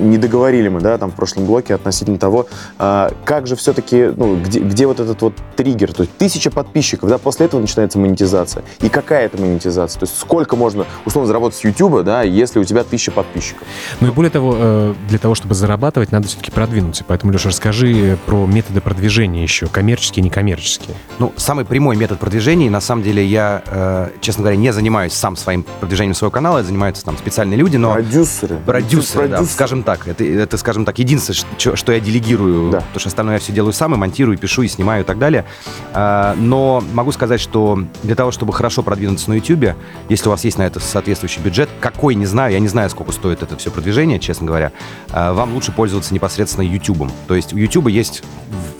не 0.00 0.18
договорили 0.18 0.68
мы, 0.68 0.80
да, 0.80 0.98
там 0.98 1.12
в 1.12 1.14
прошлом 1.14 1.46
блоке 1.46 1.74
относительно 1.74 2.18
того, 2.18 2.46
а, 2.78 3.12
как 3.24 3.46
же 3.46 3.54
все-таки, 3.54 4.10
ну, 4.16 4.36
где, 4.36 4.58
где 4.60 4.86
вот 4.86 4.98
этот 4.98 5.22
вот 5.22 5.34
триггер, 5.56 5.92
то 5.92 6.02
есть 6.02 6.16
тысяча 6.18 6.50
подписчиков, 6.50 7.08
да, 7.08 7.18
после 7.18 7.46
этого 7.46 7.60
начинается 7.60 7.98
монетизация. 7.98 8.64
И 8.80 8.88
какая 8.88 9.26
это 9.26 9.40
монетизация? 9.40 10.00
То 10.00 10.06
есть 10.06 10.18
сколько 10.18 10.56
можно, 10.56 10.84
условно, 11.04 11.28
заработать 11.28 11.58
с 11.58 11.64
YouTube, 11.64 12.02
да, 12.02 12.22
если 12.22 12.58
у 12.58 12.64
тебя 12.64 12.82
тысяча 12.82 13.12
подписчиков? 13.12 13.62
Ну 14.00 14.08
и 14.08 14.10
более 14.10 14.30
того, 14.30 14.94
для 15.08 15.18
того, 15.18 15.34
чтобы 15.34 15.54
зарабатывать, 15.54 16.12
надо 16.12 16.26
все-таки 16.26 16.50
продвинуться. 16.50 17.04
Поэтому, 17.06 17.32
Леша, 17.32 17.50
расскажи 17.50 18.18
про 18.26 18.46
методы 18.46 18.80
продвижения 18.80 19.42
еще, 19.42 19.66
коммерческие 19.68 20.22
и 20.22 20.26
некоммерческие. 20.26 20.87
Ну, 21.18 21.32
самый 21.36 21.64
прямой 21.64 21.96
метод 21.96 22.18
продвижения, 22.18 22.70
на 22.70 22.80
самом 22.80 23.02
деле 23.02 23.24
я, 23.24 23.62
э, 23.66 24.10
честно 24.20 24.42
говоря, 24.42 24.56
не 24.56 24.72
занимаюсь 24.72 25.12
сам 25.12 25.36
своим 25.36 25.64
продвижением 25.80 26.14
своего 26.14 26.30
канала, 26.30 26.58
это 26.58 26.68
занимаются 26.68 27.04
там 27.04 27.16
специальные 27.18 27.56
люди, 27.58 27.76
но... 27.76 27.92
Продюсеры. 27.92 28.56
Продюсеры, 28.64 29.28
да, 29.28 29.36
Продюсеры. 29.36 29.46
скажем 29.54 29.82
так. 29.82 30.06
Это, 30.08 30.24
это, 30.24 30.56
скажем 30.58 30.84
так, 30.84 30.98
единственное, 30.98 31.36
что, 31.58 31.76
что 31.76 31.92
я 31.92 32.00
делегирую, 32.00 32.70
Да. 32.70 32.78
потому 32.78 33.00
что 33.00 33.08
остальное 33.08 33.34
я 33.34 33.40
все 33.40 33.52
делаю 33.52 33.72
сам, 33.72 33.94
и 33.94 33.96
монтирую, 33.96 34.36
и 34.36 34.40
пишу, 34.40 34.62
и 34.62 34.68
снимаю, 34.68 35.02
и 35.02 35.06
так 35.06 35.18
далее. 35.18 35.44
А, 35.92 36.34
но 36.36 36.82
могу 36.92 37.12
сказать, 37.12 37.40
что 37.40 37.78
для 38.02 38.14
того, 38.14 38.30
чтобы 38.30 38.52
хорошо 38.52 38.82
продвинуться 38.82 39.30
на 39.30 39.34
YouTube, 39.34 39.74
если 40.08 40.28
у 40.28 40.30
вас 40.30 40.44
есть 40.44 40.58
на 40.58 40.62
это 40.62 40.80
соответствующий 40.80 41.42
бюджет, 41.42 41.68
какой, 41.80 42.14
не 42.14 42.26
знаю, 42.26 42.52
я 42.52 42.60
не 42.60 42.68
знаю, 42.68 42.88
сколько 42.90 43.12
стоит 43.12 43.42
это 43.42 43.56
все 43.56 43.70
продвижение, 43.70 44.18
честно 44.18 44.46
говоря, 44.46 44.72
а, 45.10 45.32
вам 45.32 45.52
лучше 45.54 45.72
пользоваться 45.72 46.14
непосредственно 46.14 46.64
YouTube. 46.64 47.10
То 47.26 47.34
есть 47.34 47.52
у 47.52 47.56
YouTube 47.56 47.88
есть 47.88 48.22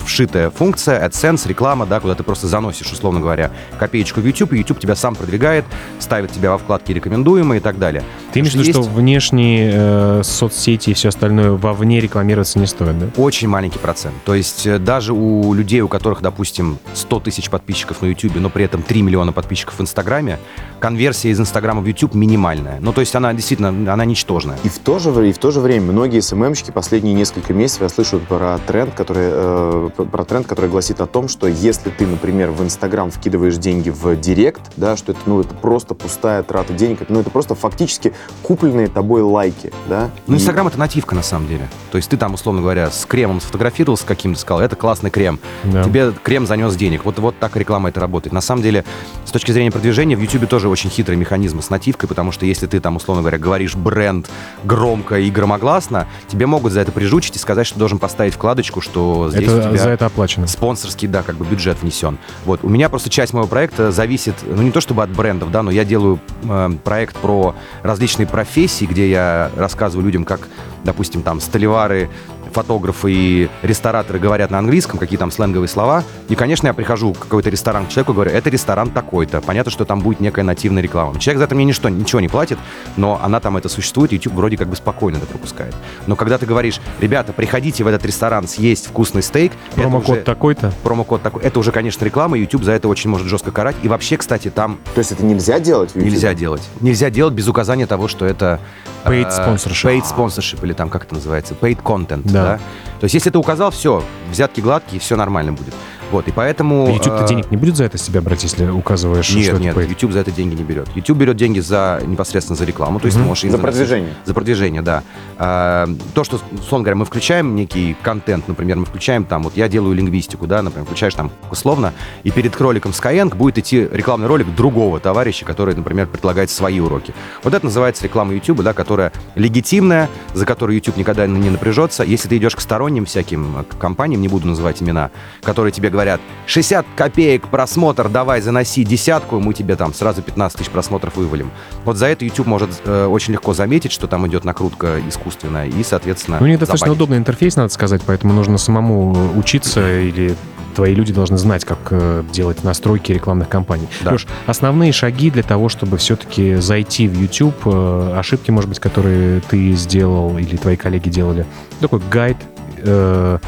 вшитая 0.05 0.51
функция 0.51 1.07
AdSense, 1.07 1.47
реклама, 1.49 1.85
да, 1.87 1.98
куда 2.01 2.15
ты 2.15 2.23
просто 2.23 2.47
заносишь, 2.47 2.91
условно 2.93 3.21
говоря, 3.21 3.51
копеечку 3.79 4.21
в 4.21 4.27
YouTube, 4.27 4.53
и 4.53 4.59
YouTube 4.59 4.81
тебя 4.81 4.97
сам 4.97 5.15
продвигает, 5.15 5.65
ставит 5.99 6.33
тебя 6.33 6.51
во 6.51 6.59
вкладки 6.59 6.93
рекомендуемые 6.93 7.61
и 7.61 7.63
так 7.63 7.79
далее. 7.79 8.03
Ты 8.33 8.41
имеешь 8.41 8.55
в 8.55 8.59
виду, 8.59 8.71
что 8.71 8.83
внешние 8.83 9.73
э, 9.75 10.23
соцсети 10.25 10.91
и 10.91 10.95
все 10.95 11.09
остальное 11.09 11.53
вовне 11.53 12.01
рекламироваться 12.01 12.59
не 12.59 12.67
стоит, 12.67 12.99
да? 12.99 13.07
Очень 13.17 13.49
маленький 13.49 13.79
процент. 13.79 14.15
То 14.25 14.35
есть 14.35 14.67
э, 14.67 14.79
даже 14.79 15.13
у 15.13 15.55
людей, 15.55 15.81
у 15.81 15.89
которых, 15.89 16.21
допустим, 16.23 16.79
100 16.95 17.21
тысяч 17.21 17.51
подписчиков 17.51 18.03
на 18.03 18.07
YouTube, 18.07 18.37
но 18.37 18.51
при 18.51 18.65
этом 18.65 18.83
3 18.83 19.03
миллиона 19.03 19.33
подписчиков 19.33 19.79
в 19.79 19.83
Инстаграме, 19.83 20.39
конверсия 20.81 21.31
из 21.31 21.41
Инстаграма 21.41 21.81
в 21.81 21.87
YouTube 21.87 22.15
минимальная. 22.15 22.79
Ну, 22.81 22.93
то 22.93 23.01
есть 23.01 23.15
она 23.15 23.33
действительно, 23.33 23.93
она 23.93 24.05
ничтожная. 24.05 24.59
И 24.65 24.69
в 24.69 24.79
то 24.79 24.99
же, 24.99 25.29
и 25.29 25.33
в 25.33 25.39
то 25.39 25.51
же 25.51 25.61
время 25.61 25.93
многие 25.93 26.21
СММщики 26.21 26.71
последние 26.71 27.15
несколько 27.15 27.53
месяцев 27.53 27.83
я 27.83 27.89
слышу 27.89 28.21
про 28.21 28.59
тренд, 28.67 28.95
который, 28.95 29.29
э, 29.31 29.91
про 30.11 30.25
тренд, 30.25 30.47
который 30.47 30.71
гласит 30.71 31.01
о 31.01 31.07
том, 31.07 31.29
что 31.29 31.47
если 31.47 31.78
ты, 31.85 32.07
например, 32.07 32.51
в 32.51 32.63
Инстаграм 32.63 33.11
вкидываешь 33.11 33.57
деньги 33.57 33.91
в 33.91 34.17
Директ, 34.17 34.61
да, 34.77 34.97
что 34.97 35.13
это, 35.13 35.21
ну, 35.27 35.41
это 35.41 35.55
просто 35.55 35.95
пустая 35.95 36.43
трата 36.43 36.73
денег, 36.73 37.01
ну, 37.09 37.21
это 37.21 37.31
просто 37.31 37.55
фактически 37.55 38.13
купленные 38.43 38.89
тобой 38.89 39.23
лайки, 39.23 39.73
да. 39.89 40.11
Ну, 40.27 40.35
И- 40.35 40.39
Инстаграм 40.39 40.67
это 40.69 40.79
нативка 40.79 41.15
на 41.15 41.23
самом 41.23 41.49
деле. 41.49 41.69
То 41.91 41.97
есть 41.97 42.09
ты 42.11 42.17
там, 42.17 42.35
условно 42.35 42.61
говоря, 42.61 42.91
с 42.91 43.05
кремом 43.05 43.41
сфотографировался 43.41 44.07
каким-то, 44.07 44.39
сказал, 44.41 44.61
это 44.61 44.77
классный 44.77 45.11
крем. 45.11 45.39
Да. 45.65 45.85
Тебе 45.85 46.13
крем 46.23 46.47
занес 46.47 46.75
денег. 46.77 47.05
Вот, 47.05 47.19
вот 47.19 47.39
так 47.39 47.57
реклама 47.57 47.89
это 47.91 48.01
работает. 48.01 48.33
На 48.33 48.41
самом 48.41 48.63
деле, 48.63 48.85
с 49.25 49.31
точки 49.31 49.53
зрения 49.53 49.71
продвижения, 49.71 50.17
в 50.17 50.21
YouTube 50.21 50.49
тоже 50.49 50.69
очень 50.69 50.91
хитрый 50.91 51.17
механизм 51.17 51.61
с 51.61 51.71
нативкой, 51.71 52.09
потому 52.09 52.33
что 52.33 52.47
если 52.47 52.67
ты 52.67 52.81
там, 52.81 52.97
условно 52.97 53.23
говоря, 53.23 53.39
говоришь 53.39 53.75
бренд 53.77 54.29
громко 54.65 55.19
и 55.19 55.31
громогласно, 55.31 56.07
тебе 56.29 56.47
могут 56.47 56.73
за 56.73 56.81
это 56.81 56.93
прижучить 56.93 57.37
и 57.37 57.39
сказать, 57.39 57.67
что 57.67 57.79
должен 57.79 57.99
поставить 57.99 58.35
вкладочку, 58.35 58.81
что 58.81 59.29
здесь 59.31 59.49
у 59.49 59.57
Это, 59.59 59.69
тебя 59.69 59.79
за 59.79 59.91
это 59.91 60.07
оплачено. 60.07 60.47
спонсорский, 60.47 61.09
да, 61.09 61.23
как 61.23 61.37
бы 61.37 61.45
бюджет 61.45 61.68
внесен. 61.77 62.19
Вот. 62.45 62.61
У 62.63 62.69
меня 62.69 62.89
просто 62.89 63.11
часть 63.11 63.33
моего 63.33 63.47
проекта 63.47 63.93
зависит, 63.93 64.35
ну 64.47 64.63
не 64.63 64.71
то 64.71 64.81
чтобы 64.81 65.03
от 65.03 65.11
брендов, 65.11 65.51
да, 65.51 65.63
но 65.63 65.71
я 65.71 65.85
делаю 65.85 66.19
э, 66.45 66.71
проект 66.85 67.17
про 67.17 67.55
различные 67.83 68.27
профессии, 68.27 68.87
где 68.87 69.11
я 69.11 69.51
рассказываю 69.57 70.07
людям, 70.07 70.25
как, 70.25 70.49
допустим, 70.85 71.23
там 71.23 71.41
столевары, 71.41 72.09
фотографы 72.53 73.13
и 73.13 73.49
рестораторы 73.63 74.19
говорят 74.19 74.51
на 74.51 74.59
английском, 74.59 74.99
какие 74.99 75.19
там 75.19 75.31
сленговые 75.31 75.69
слова. 75.69 76.05
И, 76.29 76.35
конечно, 76.35 76.67
я 76.67 76.75
прихожу 76.75 77.13
в 77.13 77.19
какой-то 77.19 77.51
ресторан 77.51 77.87
к 77.87 77.89
человеку 77.89 78.13
и 78.13 78.15
говорю, 78.15 78.31
это 78.31 78.51
ресторан 78.51 78.91
такой-то. 78.91 79.41
Понятно, 79.41 79.71
что 79.71 79.85
там 79.85 80.01
будет 80.01 80.21
некая 80.21 80.43
нативная 80.43 80.83
реклама. 80.83 81.19
Человек 81.19 81.39
за 81.39 81.45
это 81.45 81.55
мне 81.55 81.65
ничто, 81.65 81.89
ничего 81.89 82.21
не 82.21 82.29
платит, 82.29 82.59
но 82.97 83.21
она 83.23 83.41
там 83.41 83.57
это 83.57 83.69
существует, 83.69 84.13
YouTube 84.13 84.35
вроде 84.35 84.57
как 84.57 84.69
бы 84.69 84.77
спокойно 84.77 85.17
это 85.17 85.27
пропускает. 85.27 85.75
Но 86.07 86.17
когда 86.17 86.39
ты 86.39 86.47
говоришь, 86.47 86.81
ребята, 87.01 87.33
приходите 87.33 87.85
в 87.85 87.87
этот 87.87 88.05
ресторан 88.05 88.49
съесть 88.49 88.87
вкусный 88.87 89.23
стейк, 89.23 89.53
Промокод 89.75 90.25
такой-то. 90.25 90.73
промокод 90.83 91.23
такой. 91.23 91.43
Это 91.43 91.59
уже, 91.59 91.73
конечно, 91.73 92.05
реклама, 92.05 92.37
YouTube 92.37 92.65
за 92.65 92.73
это 92.73 92.89
очень 92.89 93.11
может 93.11 93.27
жестко 93.27 93.53
карать. 93.53 93.77
И 93.83 93.89
вообще, 93.89 94.17
кстати, 94.17 94.51
там 94.51 94.79
То 94.95 94.99
есть 94.99 95.13
это 95.13 95.25
нельзя 95.25 95.59
делать 95.61 95.95
нельзя 95.95 96.35
делать. 96.35 96.63
Нельзя 96.81 97.11
делать 97.11 97.35
без 97.35 97.49
указания 97.49 97.87
того, 97.87 98.09
что 98.09 98.25
это... 98.25 98.61
Paid 99.09 99.29
э, 99.29 99.31
sponsorship. 99.31 99.85
Paid 99.85 100.05
sponsorship, 100.05 100.65
или 100.65 100.73
там, 100.73 100.89
как 100.91 101.05
это 101.05 101.15
называется? 101.15 101.55
Paid 101.55 101.83
content, 101.83 102.23
Да. 102.25 102.43
да. 102.43 102.57
То 103.01 103.05
есть, 103.05 103.15
если 103.15 103.31
ты 103.31 103.39
указал, 103.39 103.71
все, 103.71 104.03
взятки 104.31 104.61
гладкие, 104.61 105.01
все 105.01 105.17
нормально 105.17 105.53
будет. 105.53 105.75
Вот, 106.11 106.27
и 106.29 106.33
поэтому... 106.33 106.89
YouTube-то 106.89 107.25
э, 107.25 107.29
денег 107.29 107.51
не 107.51 107.57
будет 107.57 107.77
за 107.77 107.85
это 107.85 107.99
с 107.99 108.03
тебя 108.03 108.23
брать, 108.23 108.43
если 108.43 108.67
указываешь, 108.67 109.27
что 109.27 109.39
Нет, 109.39 109.49
это 109.49 109.61
нет? 109.61 109.89
YouTube 109.89 110.13
за 110.13 110.21
это 110.21 110.31
деньги 110.31 110.55
не 110.55 110.65
берет. 110.65 110.89
YouTube 110.95 111.19
берет 111.19 111.37
деньги 111.37 111.61
за 111.61 112.01
непосредственно 112.07 112.57
за 112.57 112.65
рекламу, 112.65 112.99
то 113.01 113.07
есть 113.07 113.19
ты 113.19 113.23
можешь... 113.23 113.51
За 113.51 113.59
продвижение. 113.59 114.15
За 114.25 114.35
продвижение, 114.35 114.83
да. 114.83 115.03
А, 115.37 115.89
То, 116.15 116.25
что, 116.25 116.41
условно 116.53 116.85
говоря, 116.85 116.97
мы 116.97 117.05
включаем 117.05 117.55
некий 117.55 117.97
контент, 118.03 118.49
например, 118.49 118.77
мы 118.77 118.87
включаем 118.87 119.25
там, 119.25 119.43
вот 119.43 119.57
я 119.57 119.69
делаю 119.69 119.95
лингвистику, 119.95 120.47
да, 120.47 120.63
например, 120.63 120.87
включаешь 120.87 121.15
там 121.15 121.31
условно, 121.51 121.93
и 122.23 122.31
перед 122.31 122.59
роликом 122.61 122.93
Skyeng 122.93 123.35
будет 123.35 123.59
идти 123.59 123.87
рекламный 123.91 124.29
ролик 124.29 124.55
другого 124.55 125.01
товарища, 125.01 125.45
который, 125.45 125.75
например, 125.75 126.07
предлагает 126.07 126.51
свои 126.51 126.81
уроки. 126.81 127.15
Вот 127.43 127.55
это 127.55 127.65
называется 127.67 128.05
реклама 128.05 128.35
YouTube, 128.35 128.63
да, 128.63 128.73
которая 128.73 129.13
легитимная, 129.35 130.09
за 130.35 130.47
которую 130.47 130.77
YouTube 130.77 130.97
никогда 130.97 131.27
не 131.27 131.51
напряжется. 131.51 132.03
Если 132.03 132.29
ты 132.29 132.37
идешь 132.39 132.57
к 132.57 132.61
сторонним 132.61 133.05
всяким 133.05 133.59
э, 133.59 133.65
компаниям, 133.79 134.21
не 134.21 134.29
буду 134.29 134.47
называть 134.49 134.83
имена, 134.83 135.11
которые 135.43 135.73
тебе 135.73 135.91
говорят, 135.91 135.98
60 136.47 136.87
копеек 136.97 137.49
просмотр, 137.49 138.09
давай 138.09 138.41
заноси 138.41 138.85
десятку, 138.85 139.41
мы 139.41 139.55
тебе 139.55 139.77
там 139.77 139.93
сразу 139.95 140.23
15 140.23 140.59
тысяч 140.59 140.71
просмотров 140.71 141.17
вывалим. 141.17 141.51
Вот 141.85 141.97
за 141.97 142.07
это 142.07 142.25
YouTube 142.25 142.47
может 142.47 142.71
э, 142.85 143.07
очень 143.07 143.33
легко 143.35 143.55
заметить, 143.55 143.93
что 143.93 144.07
там 144.07 144.27
идет 144.27 144.45
накрутка 144.45 145.01
искусственная, 145.09 145.67
и, 145.67 145.83
соответственно, 145.83 146.39
Ну, 146.41 146.47
у 146.47 146.49
них 146.49 146.59
достаточно 146.59 146.87
забанить. 146.87 146.99
удобный 147.03 147.19
интерфейс, 147.19 147.57
надо 147.57 147.73
сказать, 147.73 148.03
поэтому 148.07 148.33
нужно 148.33 148.59
самому 148.59 149.37
учиться 149.37 150.01
или 150.01 150.35
твои 150.75 150.95
люди 150.95 151.13
должны 151.13 151.37
знать, 151.39 151.65
как 151.65 151.79
э, 151.91 152.23
делать 152.33 152.63
настройки 152.63 153.11
рекламных 153.11 153.49
кампаний. 153.49 153.89
Да. 154.05 154.13
Леш, 154.13 154.29
основные 154.47 154.93
шаги 154.93 155.29
для 155.29 155.43
того, 155.43 155.69
чтобы 155.69 155.97
все-таки 155.97 156.55
зайти 156.57 157.09
в 157.09 157.21
YouTube, 157.21 157.57
э, 157.67 158.15
ошибки, 158.17 158.53
может 158.53 158.69
быть, 158.69 158.79
которые 158.79 159.41
ты 159.41 159.73
сделал 159.73 160.39
или 160.39 160.57
твои 160.57 160.77
коллеги 160.77 161.09
делали, 161.09 161.47
такой 161.81 162.01
гайд 162.09 162.37
э, 162.79 163.39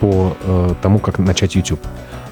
по 0.00 0.36
э, 0.42 0.74
тому, 0.82 0.98
как 0.98 1.18
начать 1.18 1.54
YouTube. 1.54 1.80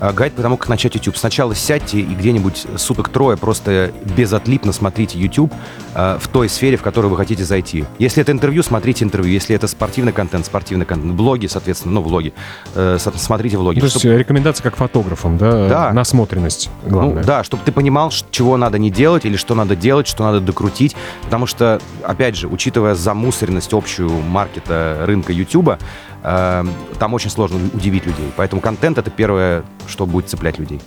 э, 0.01 0.13
гайд 0.13 0.33
по 0.33 0.43
тому, 0.43 0.57
как 0.57 0.69
начать 0.69 0.95
YouTube. 0.95 1.17
Сначала 1.17 1.55
сядьте 1.55 2.01
и 2.01 2.15
где-нибудь 2.15 2.67
суток 2.77 3.09
трое 3.11 3.37
просто 3.37 3.91
безотлипно 4.17 4.73
смотрите 4.73 5.19
YouTube 5.19 5.53
э, 5.95 6.19
в 6.21 6.29
той 6.29 6.49
сфере, 6.49 6.77
в 6.77 6.83
которую 6.83 7.11
вы 7.11 7.17
хотите 7.17 7.45
зайти. 7.45 7.85
Если 7.99 8.23
это 8.23 8.33
интервью, 8.33 8.63
смотрите 8.63 9.05
интервью. 9.05 9.33
Если 9.33 9.55
это 9.55 9.67
спортивный 9.69 10.13
контент, 10.13 10.47
спортивный 10.47 10.87
контент. 10.87 11.15
Блоги, 11.15 11.47
соответственно, 11.47 11.95
ну, 11.95 12.03
влоги. 12.03 12.33
Э, 12.75 12.97
смотрите 13.17 13.59
влоги. 13.59 13.81
То 13.81 13.87
есть 13.87 13.99
Чтоб- 13.99 14.13
рекомендация 14.13 14.63
как 14.63 14.77
фотографам, 14.77 15.37
да? 15.37 15.69
Да. 15.69 15.93
Насмотренность, 15.93 16.71
главное. 16.87 17.23
Ну, 17.23 17.27
да, 17.27 17.45
чтобы 17.45 17.63
ты 17.65 17.73
понимал, 17.73 18.13
чего 18.31 18.57
надо 18.57 18.79
не 18.79 18.91
делать 18.91 19.25
или 19.25 19.37
что 19.37 19.55
надо 19.55 19.77
делать, 19.77 20.07
что 20.07 20.25
надо 20.25 20.41
докрутить. 20.41 20.97
Потому 21.25 21.47
что, 21.47 21.81
опять 22.05 22.37
же, 22.37 22.47
учитывая 22.49 22.95
замусоренность 22.95 23.75
общую 23.75 24.11
маркета 24.11 25.03
рынка 25.07 25.33
YouTube, 25.33 25.77
там 26.23 27.15
очень 27.15 27.31
сложно 27.31 27.59
удивить 27.73 28.07
людей. 28.07 28.33
Поэтому 28.37 28.61
контент— 28.61 28.99
это 28.99 29.11
первое, 29.11 29.63
что 29.87 30.07
будет 30.07 30.29
цеплять 30.29 30.59
людей. 30.59 30.81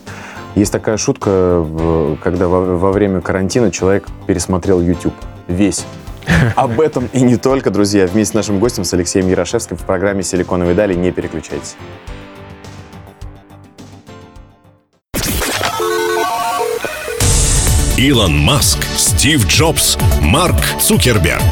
Есть 0.56 0.72
такая 0.72 0.98
шутка, 0.98 1.65
когда 2.22 2.48
во, 2.48 2.78
во 2.78 2.91
время 2.91 3.22
карантина 3.22 3.72
человек 3.72 4.08
пересмотрел 4.28 4.82
YouTube. 4.82 5.13
Весь. 5.48 5.86
Об 6.56 6.80
этом 6.82 7.10
и 7.13 7.22
не 7.22 7.38
только, 7.38 7.72
друзья. 7.72 8.06
Вместе 8.08 8.32
с 8.32 8.34
нашим 8.34 8.60
гостем, 8.60 8.84
с 8.84 8.94
Алексеем 8.94 9.28
Ярошевским 9.28 9.78
в 9.78 9.86
программе 9.86 10.24
«Силиконовые 10.24 10.76
дали». 10.76 10.94
Не 10.94 11.12
переключайтесь. 11.12 11.76
Илон 17.98 18.36
Маск, 18.36 18.84
Стив 18.98 19.46
Джобс, 19.48 19.98
Марк 20.22 20.58
Цукерберг. 20.80 21.44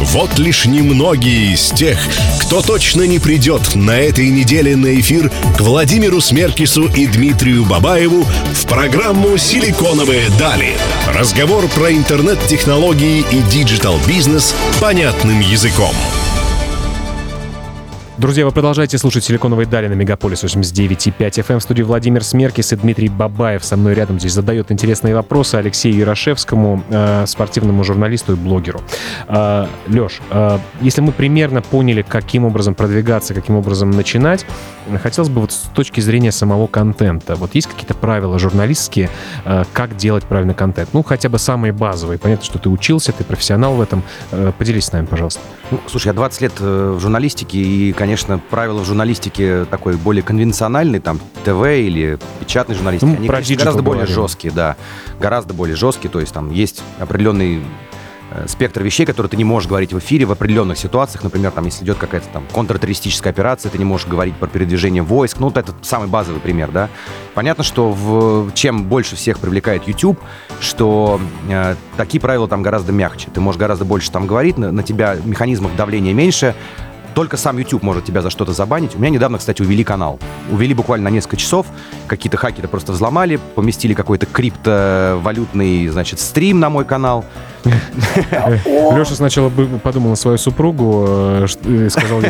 Вот 0.00 0.38
лишь 0.38 0.64
немногие 0.64 1.52
из 1.52 1.70
тех, 1.70 1.98
кто 2.40 2.62
точно 2.62 3.02
не 3.02 3.18
придет 3.18 3.74
на 3.74 3.98
этой 3.98 4.30
неделе 4.30 4.74
на 4.74 4.98
эфир 4.98 5.30
к 5.58 5.60
Владимиру 5.60 6.22
Смеркису 6.22 6.86
и 6.86 7.06
Дмитрию 7.06 7.66
Бабаеву 7.66 8.26
в 8.54 8.66
программу 8.66 9.36
«Силиконовые 9.36 10.30
дали». 10.38 10.72
Разговор 11.06 11.68
про 11.68 11.92
интернет-технологии 11.92 13.26
и 13.30 13.42
digital-бизнес 13.42 14.54
понятным 14.80 15.40
языком. 15.40 15.94
Друзья, 18.20 18.44
вы 18.44 18.52
продолжаете 18.52 18.98
слушать 18.98 19.24
«Силиконовые 19.24 19.66
дали» 19.66 19.88
на 19.88 19.94
Мегаполис 19.94 20.44
89.5 20.44 21.16
FM. 21.18 21.58
В 21.58 21.62
студии 21.62 21.80
Владимир 21.80 22.22
Смеркис 22.22 22.70
и 22.70 22.76
Дмитрий 22.76 23.08
Бабаев 23.08 23.64
со 23.64 23.78
мной 23.78 23.94
рядом 23.94 24.20
здесь 24.20 24.34
задает 24.34 24.70
интересные 24.70 25.14
вопросы 25.14 25.54
Алексею 25.54 25.96
Ярошевскому, 25.96 26.84
э, 26.90 27.24
спортивному 27.26 27.82
журналисту 27.82 28.34
и 28.34 28.36
блогеру. 28.36 28.82
Э, 29.26 29.68
Леш, 29.88 30.20
э, 30.30 30.58
если 30.82 31.00
мы 31.00 31.12
примерно 31.12 31.62
поняли, 31.62 32.04
каким 32.06 32.44
образом 32.44 32.74
продвигаться, 32.74 33.32
каким 33.32 33.56
образом 33.56 33.90
начинать, 33.90 34.44
хотелось 34.98 35.28
бы 35.30 35.40
вот 35.40 35.52
с 35.52 35.68
точки 35.74 36.00
зрения 36.00 36.32
самого 36.32 36.66
контента. 36.66 37.34
Вот 37.36 37.54
есть 37.54 37.66
какие-то 37.68 37.94
правила 37.94 38.38
журналистские, 38.38 39.10
э, 39.44 39.64
как 39.72 39.96
делать 39.96 40.24
правильный 40.24 40.54
контент? 40.54 40.90
Ну, 40.92 41.02
хотя 41.02 41.28
бы 41.28 41.38
самые 41.38 41.72
базовые. 41.72 42.18
Понятно, 42.18 42.44
что 42.44 42.58
ты 42.58 42.68
учился, 42.68 43.12
ты 43.12 43.24
профессионал 43.24 43.74
в 43.74 43.80
этом. 43.80 44.02
Э, 44.32 44.52
Поделись 44.58 44.86
с 44.86 44.92
нами, 44.92 45.06
пожалуйста. 45.06 45.40
Ну, 45.70 45.80
слушай, 45.86 46.08
я 46.08 46.12
20 46.12 46.40
лет 46.40 46.52
э, 46.60 46.94
в 46.96 47.00
журналистике, 47.00 47.58
и, 47.58 47.92
конечно, 47.92 48.38
правила 48.50 48.80
в 48.80 48.84
журналистике 48.84 49.64
такой 49.66 49.96
более 49.96 50.22
конвенциональный, 50.22 50.98
там, 51.00 51.20
ТВ 51.44 51.64
или 51.66 52.18
печатной 52.40 52.74
журналистики, 52.74 53.08
Ну, 53.08 53.16
они, 53.16 53.28
конечно, 53.28 53.56
гораздо 53.56 53.82
более 53.82 54.04
говорим. 54.06 54.22
жесткие, 54.22 54.52
да, 54.52 54.76
гораздо 55.20 55.54
более 55.54 55.76
жесткие, 55.76 56.10
то 56.10 56.20
есть 56.20 56.32
там 56.32 56.50
есть 56.50 56.82
определенный 56.98 57.60
спектр 58.46 58.82
вещей, 58.82 59.06
которые 59.06 59.30
ты 59.30 59.36
не 59.36 59.44
можешь 59.44 59.68
говорить 59.68 59.92
в 59.92 59.98
эфире 59.98 60.24
в 60.24 60.32
определенных 60.32 60.78
ситуациях. 60.78 61.24
Например, 61.24 61.50
там, 61.50 61.64
если 61.64 61.84
идет 61.84 61.98
какая-то 61.98 62.28
там 62.28 62.44
контртеррористическая 62.52 63.32
операция, 63.32 63.70
ты 63.70 63.78
не 63.78 63.84
можешь 63.84 64.06
говорить 64.06 64.34
про 64.36 64.46
передвижение 64.46 65.02
войск. 65.02 65.38
Ну, 65.38 65.48
вот 65.48 65.56
это 65.56 65.74
самый 65.82 66.08
базовый 66.08 66.40
пример, 66.40 66.70
да. 66.70 66.88
Понятно, 67.34 67.64
что 67.64 67.90
в, 67.90 68.52
чем 68.54 68.84
больше 68.84 69.16
всех 69.16 69.38
привлекает 69.38 69.88
YouTube, 69.88 70.20
что 70.60 71.20
э, 71.48 71.74
такие 71.96 72.20
правила 72.20 72.48
там 72.48 72.62
гораздо 72.62 72.92
мягче. 72.92 73.28
Ты 73.32 73.40
можешь 73.40 73.58
гораздо 73.58 73.84
больше 73.84 74.10
там 74.10 74.26
говорить, 74.26 74.58
на, 74.58 74.72
на 74.72 74.82
тебя 74.82 75.16
механизмов 75.24 75.74
давления 75.76 76.12
меньше. 76.12 76.54
Только 77.14 77.36
сам 77.36 77.58
YouTube 77.58 77.82
может 77.82 78.04
тебя 78.04 78.22
за 78.22 78.30
что-то 78.30 78.52
забанить. 78.52 78.94
У 78.94 78.98
меня 78.98 79.10
недавно, 79.10 79.38
кстати, 79.38 79.62
увели 79.62 79.84
канал. 79.84 80.18
Увели 80.50 80.74
буквально 80.74 81.10
на 81.10 81.14
несколько 81.14 81.36
часов. 81.36 81.66
Какие-то 82.06 82.36
хакеры 82.36 82.68
просто 82.68 82.92
взломали, 82.92 83.38
поместили 83.54 83.94
какой-то 83.94 84.26
криптовалютный, 84.26 85.88
значит, 85.88 86.20
стрим 86.20 86.60
на 86.60 86.70
мой 86.70 86.84
канал. 86.84 87.24
Леша 87.64 89.14
сначала 89.14 89.50
подумал 89.50 90.10
на 90.10 90.16
свою 90.16 90.38
супругу, 90.38 91.04
э, 91.08 91.46
и 91.64 91.88
сказал 91.88 92.22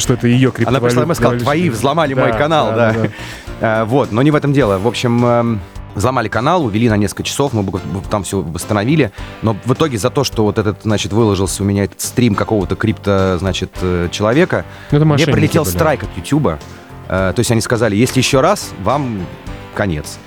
что, 0.00 0.12
это 0.14 0.28
ее 0.28 0.48
Она 0.48 0.52
криптовалюта. 0.52 0.86
пришла 0.86 1.02
и 1.12 1.14
сказала, 1.14 1.38
твои 1.38 1.70
взломали 1.70 2.14
мой 2.14 2.32
канал, 2.32 2.72
да. 2.74 2.94
А, 3.60 3.84
Вот, 3.84 4.12
но 4.12 4.22
не 4.22 4.30
в 4.30 4.34
этом 4.34 4.52
дело. 4.52 4.78
В 4.78 4.86
общем, 4.86 5.24
эм, 5.24 5.60
взломали 5.96 6.28
канал, 6.28 6.64
увели 6.64 6.88
на 6.88 6.96
несколько 6.96 7.24
часов, 7.24 7.52
мы 7.52 7.64
там 8.08 8.22
все 8.22 8.40
восстановили. 8.40 9.10
Но 9.42 9.56
в 9.64 9.72
итоге 9.72 9.98
за 9.98 10.10
то, 10.10 10.22
что 10.22 10.44
вот 10.44 10.58
этот, 10.58 10.82
значит, 10.82 11.12
выложился 11.12 11.62
у 11.62 11.66
меня 11.66 11.84
этот 11.84 12.00
стрим 12.00 12.34
какого-то 12.36 12.76
крипто, 12.76 13.38
значит, 13.38 13.70
э, 13.80 14.08
человека, 14.12 14.64
это 14.90 15.04
мне 15.04 15.26
прилетел 15.26 15.64
были. 15.64 15.72
страйк 15.72 16.02
от 16.04 16.16
Ютуба. 16.16 16.58
Э, 17.08 17.32
То 17.34 17.40
есть 17.40 17.50
они 17.50 17.60
сказали, 17.60 17.96
если 17.96 18.20
еще 18.20 18.40
раз, 18.40 18.70
вам 18.82 19.26
конец. 19.74 20.18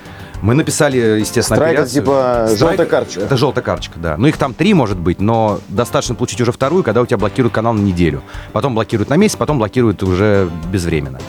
Мы 0.41 0.53
написали, 0.53 1.19
естественно, 1.19 1.57
Страйк 1.57 1.79
это 1.79 1.89
типа 1.89 2.45
Страйк 2.45 2.59
желтая 2.59 2.87
карточка. 2.87 3.21
Это 3.21 3.37
желтая 3.37 3.63
карточка, 3.63 3.99
да. 3.99 4.15
Ну, 4.17 4.27
их 4.27 4.37
там 4.37 4.53
три, 4.53 4.73
может 4.73 4.97
быть, 4.97 5.19
но 5.19 5.59
достаточно 5.67 6.15
получить 6.15 6.39
уже 6.41 6.51
вторую, 6.51 6.83
когда 6.83 7.01
у 7.01 7.05
тебя 7.05 7.17
блокируют 7.17 7.53
канал 7.53 7.73
на 7.73 7.81
неделю. 7.81 8.21
Потом 8.53 8.73
блокируют 8.73 9.09
на 9.09 9.17
месяц, 9.17 9.35
потом 9.35 9.57
блокируют 9.57 10.01
уже 10.01 10.49
безвременно. 10.71 11.19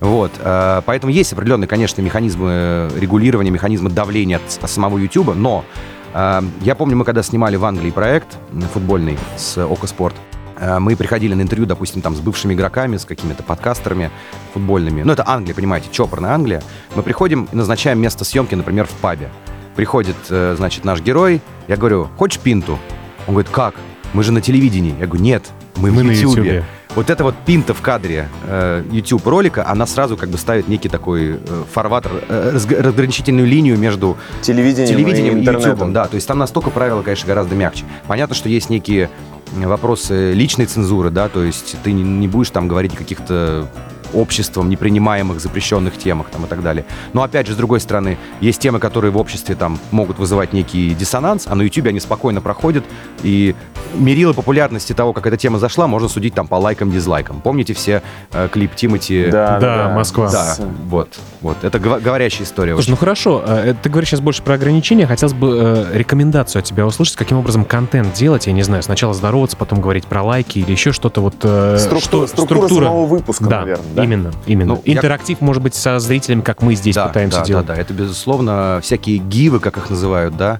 Вот. 0.00 0.32
э, 0.40 0.82
Поэтому 0.84 1.12
есть 1.12 1.32
определенные, 1.32 1.68
конечно, 1.68 2.02
механизмы 2.02 2.90
регулирования, 2.96 3.50
механизмы 3.50 3.90
давления 3.90 4.40
от 4.62 4.70
самого 4.70 4.98
YouTube, 4.98 5.34
но 5.34 5.64
э, 6.12 6.42
я 6.62 6.74
помню, 6.74 6.96
мы 6.96 7.04
когда 7.04 7.22
снимали 7.22 7.56
в 7.56 7.64
Англии 7.64 7.90
проект 7.90 8.36
футбольный 8.72 9.16
с 9.36 9.64
Око 9.64 9.86
Спорт, 9.86 10.14
мы 10.60 10.96
приходили 10.96 11.34
на 11.34 11.42
интервью, 11.42 11.66
допустим, 11.66 12.02
там 12.02 12.14
с 12.14 12.20
бывшими 12.20 12.54
игроками, 12.54 12.96
с 12.96 13.04
какими-то 13.04 13.42
подкастерами 13.42 14.10
футбольными. 14.54 15.02
Ну, 15.02 15.12
это 15.12 15.24
Англия, 15.26 15.54
понимаете, 15.54 15.88
чопорная 15.90 16.32
Англия. 16.32 16.62
Мы 16.94 17.02
приходим 17.02 17.48
и 17.52 17.56
назначаем 17.56 17.98
место 18.00 18.24
съемки, 18.24 18.54
например, 18.54 18.86
в 18.86 18.92
пабе. 19.02 19.30
Приходит, 19.74 20.16
э, 20.30 20.54
значит, 20.56 20.84
наш 20.84 21.00
герой. 21.00 21.40
Я 21.68 21.76
говорю, 21.76 22.08
хочешь 22.16 22.38
пинту? 22.40 22.78
Он 23.26 23.34
говорит, 23.34 23.50
как? 23.50 23.74
Мы 24.14 24.22
же 24.22 24.32
на 24.32 24.40
телевидении. 24.40 24.94
Я 24.98 25.06
говорю, 25.06 25.22
нет, 25.22 25.44
мы, 25.76 25.90
Мы 25.90 26.02
в 26.02 26.04
на 26.04 26.10
Ютубе. 26.12 26.30
Ютубе. 26.42 26.64
Вот 26.94 27.10
эта 27.10 27.24
вот 27.24 27.34
пинта 27.44 27.74
в 27.74 27.82
кадре 27.82 28.26
э, 28.46 28.82
YouTube 28.90 29.26
ролика, 29.26 29.68
она 29.68 29.84
сразу 29.86 30.16
как 30.16 30.30
бы 30.30 30.38
ставит 30.38 30.66
некий 30.68 30.88
такой 30.88 31.32
э, 31.34 31.64
фарватер, 31.70 32.10
э, 32.26 32.52
разг- 32.54 32.80
разграничительную 32.80 33.46
линию 33.46 33.76
между 33.76 34.16
Телевидением, 34.40 34.96
телевидением 34.96 35.34
и 35.34 35.36
и 35.36 35.40
интернетом. 35.42 35.72
YouTube. 35.72 35.92
Да, 35.92 36.06
то 36.06 36.14
есть 36.14 36.26
там 36.26 36.38
настолько 36.38 36.70
правила, 36.70 37.02
конечно, 37.02 37.26
гораздо 37.26 37.54
мягче. 37.54 37.84
Понятно, 38.06 38.34
что 38.34 38.48
есть 38.48 38.70
некие 38.70 39.10
вопросы 39.52 40.32
личной 40.32 40.66
цензуры, 40.66 41.10
да, 41.10 41.28
то 41.28 41.42
есть 41.42 41.76
ты 41.82 41.92
не, 41.92 42.28
будешь 42.28 42.50
там 42.50 42.68
говорить 42.68 42.94
каких-то 42.94 43.68
обществом 44.16 44.68
непринимаемых 44.68 45.40
запрещенных 45.40 45.96
темах 45.98 46.28
там 46.30 46.44
и 46.44 46.48
так 46.48 46.62
далее. 46.62 46.84
Но 47.12 47.22
опять 47.22 47.46
же, 47.46 47.52
с 47.52 47.56
другой 47.56 47.80
стороны, 47.80 48.16
есть 48.40 48.60
темы, 48.60 48.78
которые 48.78 49.10
в 49.10 49.16
обществе 49.16 49.54
там 49.54 49.78
могут 49.90 50.18
вызывать 50.18 50.52
некий 50.52 50.90
диссонанс, 50.94 51.46
а 51.46 51.54
на 51.54 51.62
YouTube 51.62 51.86
они 51.86 52.00
спокойно 52.00 52.40
проходят, 52.40 52.84
и 53.22 53.54
мерило 53.94 54.32
популярности 54.32 54.92
того, 54.92 55.12
как 55.12 55.26
эта 55.26 55.36
тема 55.36 55.58
зашла, 55.58 55.86
можно 55.86 56.08
судить 56.08 56.34
там 56.34 56.46
по 56.46 56.56
лайкам, 56.56 56.90
дизлайкам. 56.90 57.40
Помните 57.40 57.72
все 57.74 58.02
э, 58.32 58.48
клип 58.50 58.74
Тимати? 58.74 59.26
Да, 59.30 59.58
Да, 59.60 59.92
Москва. 59.94 60.30
Да, 60.30 60.54
С- 60.54 60.60
вот, 60.88 61.18
вот. 61.40 61.62
Это 61.64 61.78
гова- 61.78 62.00
говорящая 62.00 62.44
история. 62.44 62.72
Слушай, 62.74 62.84
очень. 62.86 62.90
ну 62.92 62.96
хорошо, 62.96 63.42
э, 63.46 63.74
ты 63.82 63.88
говоришь 63.88 64.10
сейчас 64.10 64.20
больше 64.20 64.42
про 64.42 64.54
ограничения. 64.54 65.06
Хотелось 65.06 65.34
бы 65.34 65.86
э, 65.92 65.96
рекомендацию 65.98 66.60
от 66.60 66.64
тебя 66.66 66.86
услышать, 66.86 67.16
каким 67.16 67.38
образом 67.38 67.64
контент 67.64 68.12
делать. 68.14 68.46
Я 68.46 68.52
не 68.52 68.62
знаю, 68.62 68.82
сначала 68.82 69.14
здороваться, 69.14 69.56
потом 69.56 69.80
говорить 69.80 70.06
про 70.06 70.22
лайки 70.22 70.58
или 70.58 70.70
еще 70.72 70.92
что-то. 70.92 71.20
Вот, 71.20 71.34
э, 71.42 71.76
Структура, 71.78 72.26
что- 72.26 72.44
структура 72.44 72.68
самого 72.68 73.06
выпуска, 73.06 73.44
Да, 73.44 73.60
наверное. 73.60 73.86
Да? 73.94 74.02
Именно, 74.06 74.32
именно. 74.46 74.74
Ну, 74.74 74.82
я- 74.84 74.94
Интерактив, 74.94 75.40
может 75.40 75.62
быть, 75.62 75.74
со 75.74 75.98
зрителями, 75.98 76.40
как 76.40 76.62
мы 76.62 76.74
здесь 76.74 76.94
да, 76.94 77.08
пытаемся 77.08 77.40
да, 77.40 77.44
делать. 77.44 77.66
Да, 77.66 77.74
да, 77.74 77.80
это 77.80 77.92
безусловно 77.92 78.80
всякие 78.82 79.18
гивы, 79.18 79.60
как 79.60 79.76
их 79.76 79.90
называют, 79.90 80.36
да, 80.36 80.58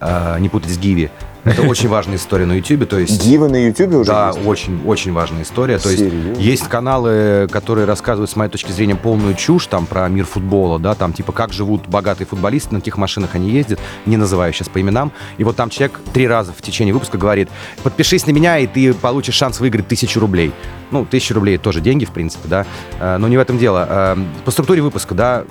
э, 0.00 0.36
не 0.40 0.48
путать 0.48 0.70
с 0.70 0.78
гиви. 0.78 1.10
Это 1.44 1.62
очень 1.62 1.88
важная 1.88 2.16
история 2.16 2.46
на 2.46 2.54
YouTube, 2.54 2.88
то 2.88 2.98
есть... 2.98 3.22
Гивы 3.22 3.48
на 3.48 3.66
Ютубе 3.66 3.98
уже 3.98 4.10
Да, 4.10 4.28
есть? 4.34 4.46
очень, 4.46 4.82
очень 4.86 5.12
важная 5.12 5.42
история. 5.42 5.78
То 5.78 5.90
есть 5.90 6.02
Серьезно? 6.02 6.40
есть 6.40 6.68
каналы, 6.68 7.48
которые 7.50 7.86
рассказывают, 7.86 8.30
с 8.30 8.36
моей 8.36 8.50
точки 8.50 8.72
зрения, 8.72 8.96
полную 8.96 9.34
чушь 9.34 9.66
там 9.66 9.86
про 9.86 10.08
мир 10.08 10.24
футбола, 10.24 10.78
да, 10.78 10.94
там 10.94 11.12
типа 11.12 11.32
как 11.32 11.52
живут 11.52 11.86
богатые 11.86 12.26
футболисты, 12.26 12.72
на 12.74 12.80
каких 12.80 12.96
машинах 12.96 13.34
они 13.34 13.50
ездят, 13.50 13.78
не 14.06 14.16
называю 14.16 14.52
сейчас 14.52 14.68
по 14.68 14.80
именам. 14.80 15.12
И 15.38 15.44
вот 15.44 15.56
там 15.56 15.70
человек 15.70 16.00
три 16.12 16.26
раза 16.26 16.52
в 16.52 16.62
течение 16.62 16.94
выпуска 16.94 17.18
говорит, 17.18 17.48
подпишись 17.82 18.26
на 18.26 18.30
меня, 18.30 18.58
и 18.58 18.66
ты 18.66 18.94
получишь 18.94 19.34
шанс 19.34 19.60
выиграть 19.60 19.86
тысячу 19.86 20.20
рублей. 20.20 20.52
Ну, 20.90 21.04
тысяча 21.04 21.34
рублей 21.34 21.58
тоже 21.58 21.80
деньги, 21.80 22.04
в 22.04 22.10
принципе, 22.10 22.48
да, 22.48 22.66
Э, 23.00 23.16
но 23.18 23.28
не 23.28 23.36
в 23.36 23.40
этом 23.40 23.58
дело. 23.58 23.86
Э, 23.88 24.16
По 24.44 24.50
структуре 24.50 24.80
выпуска, 24.82 25.14
да, 25.14 25.44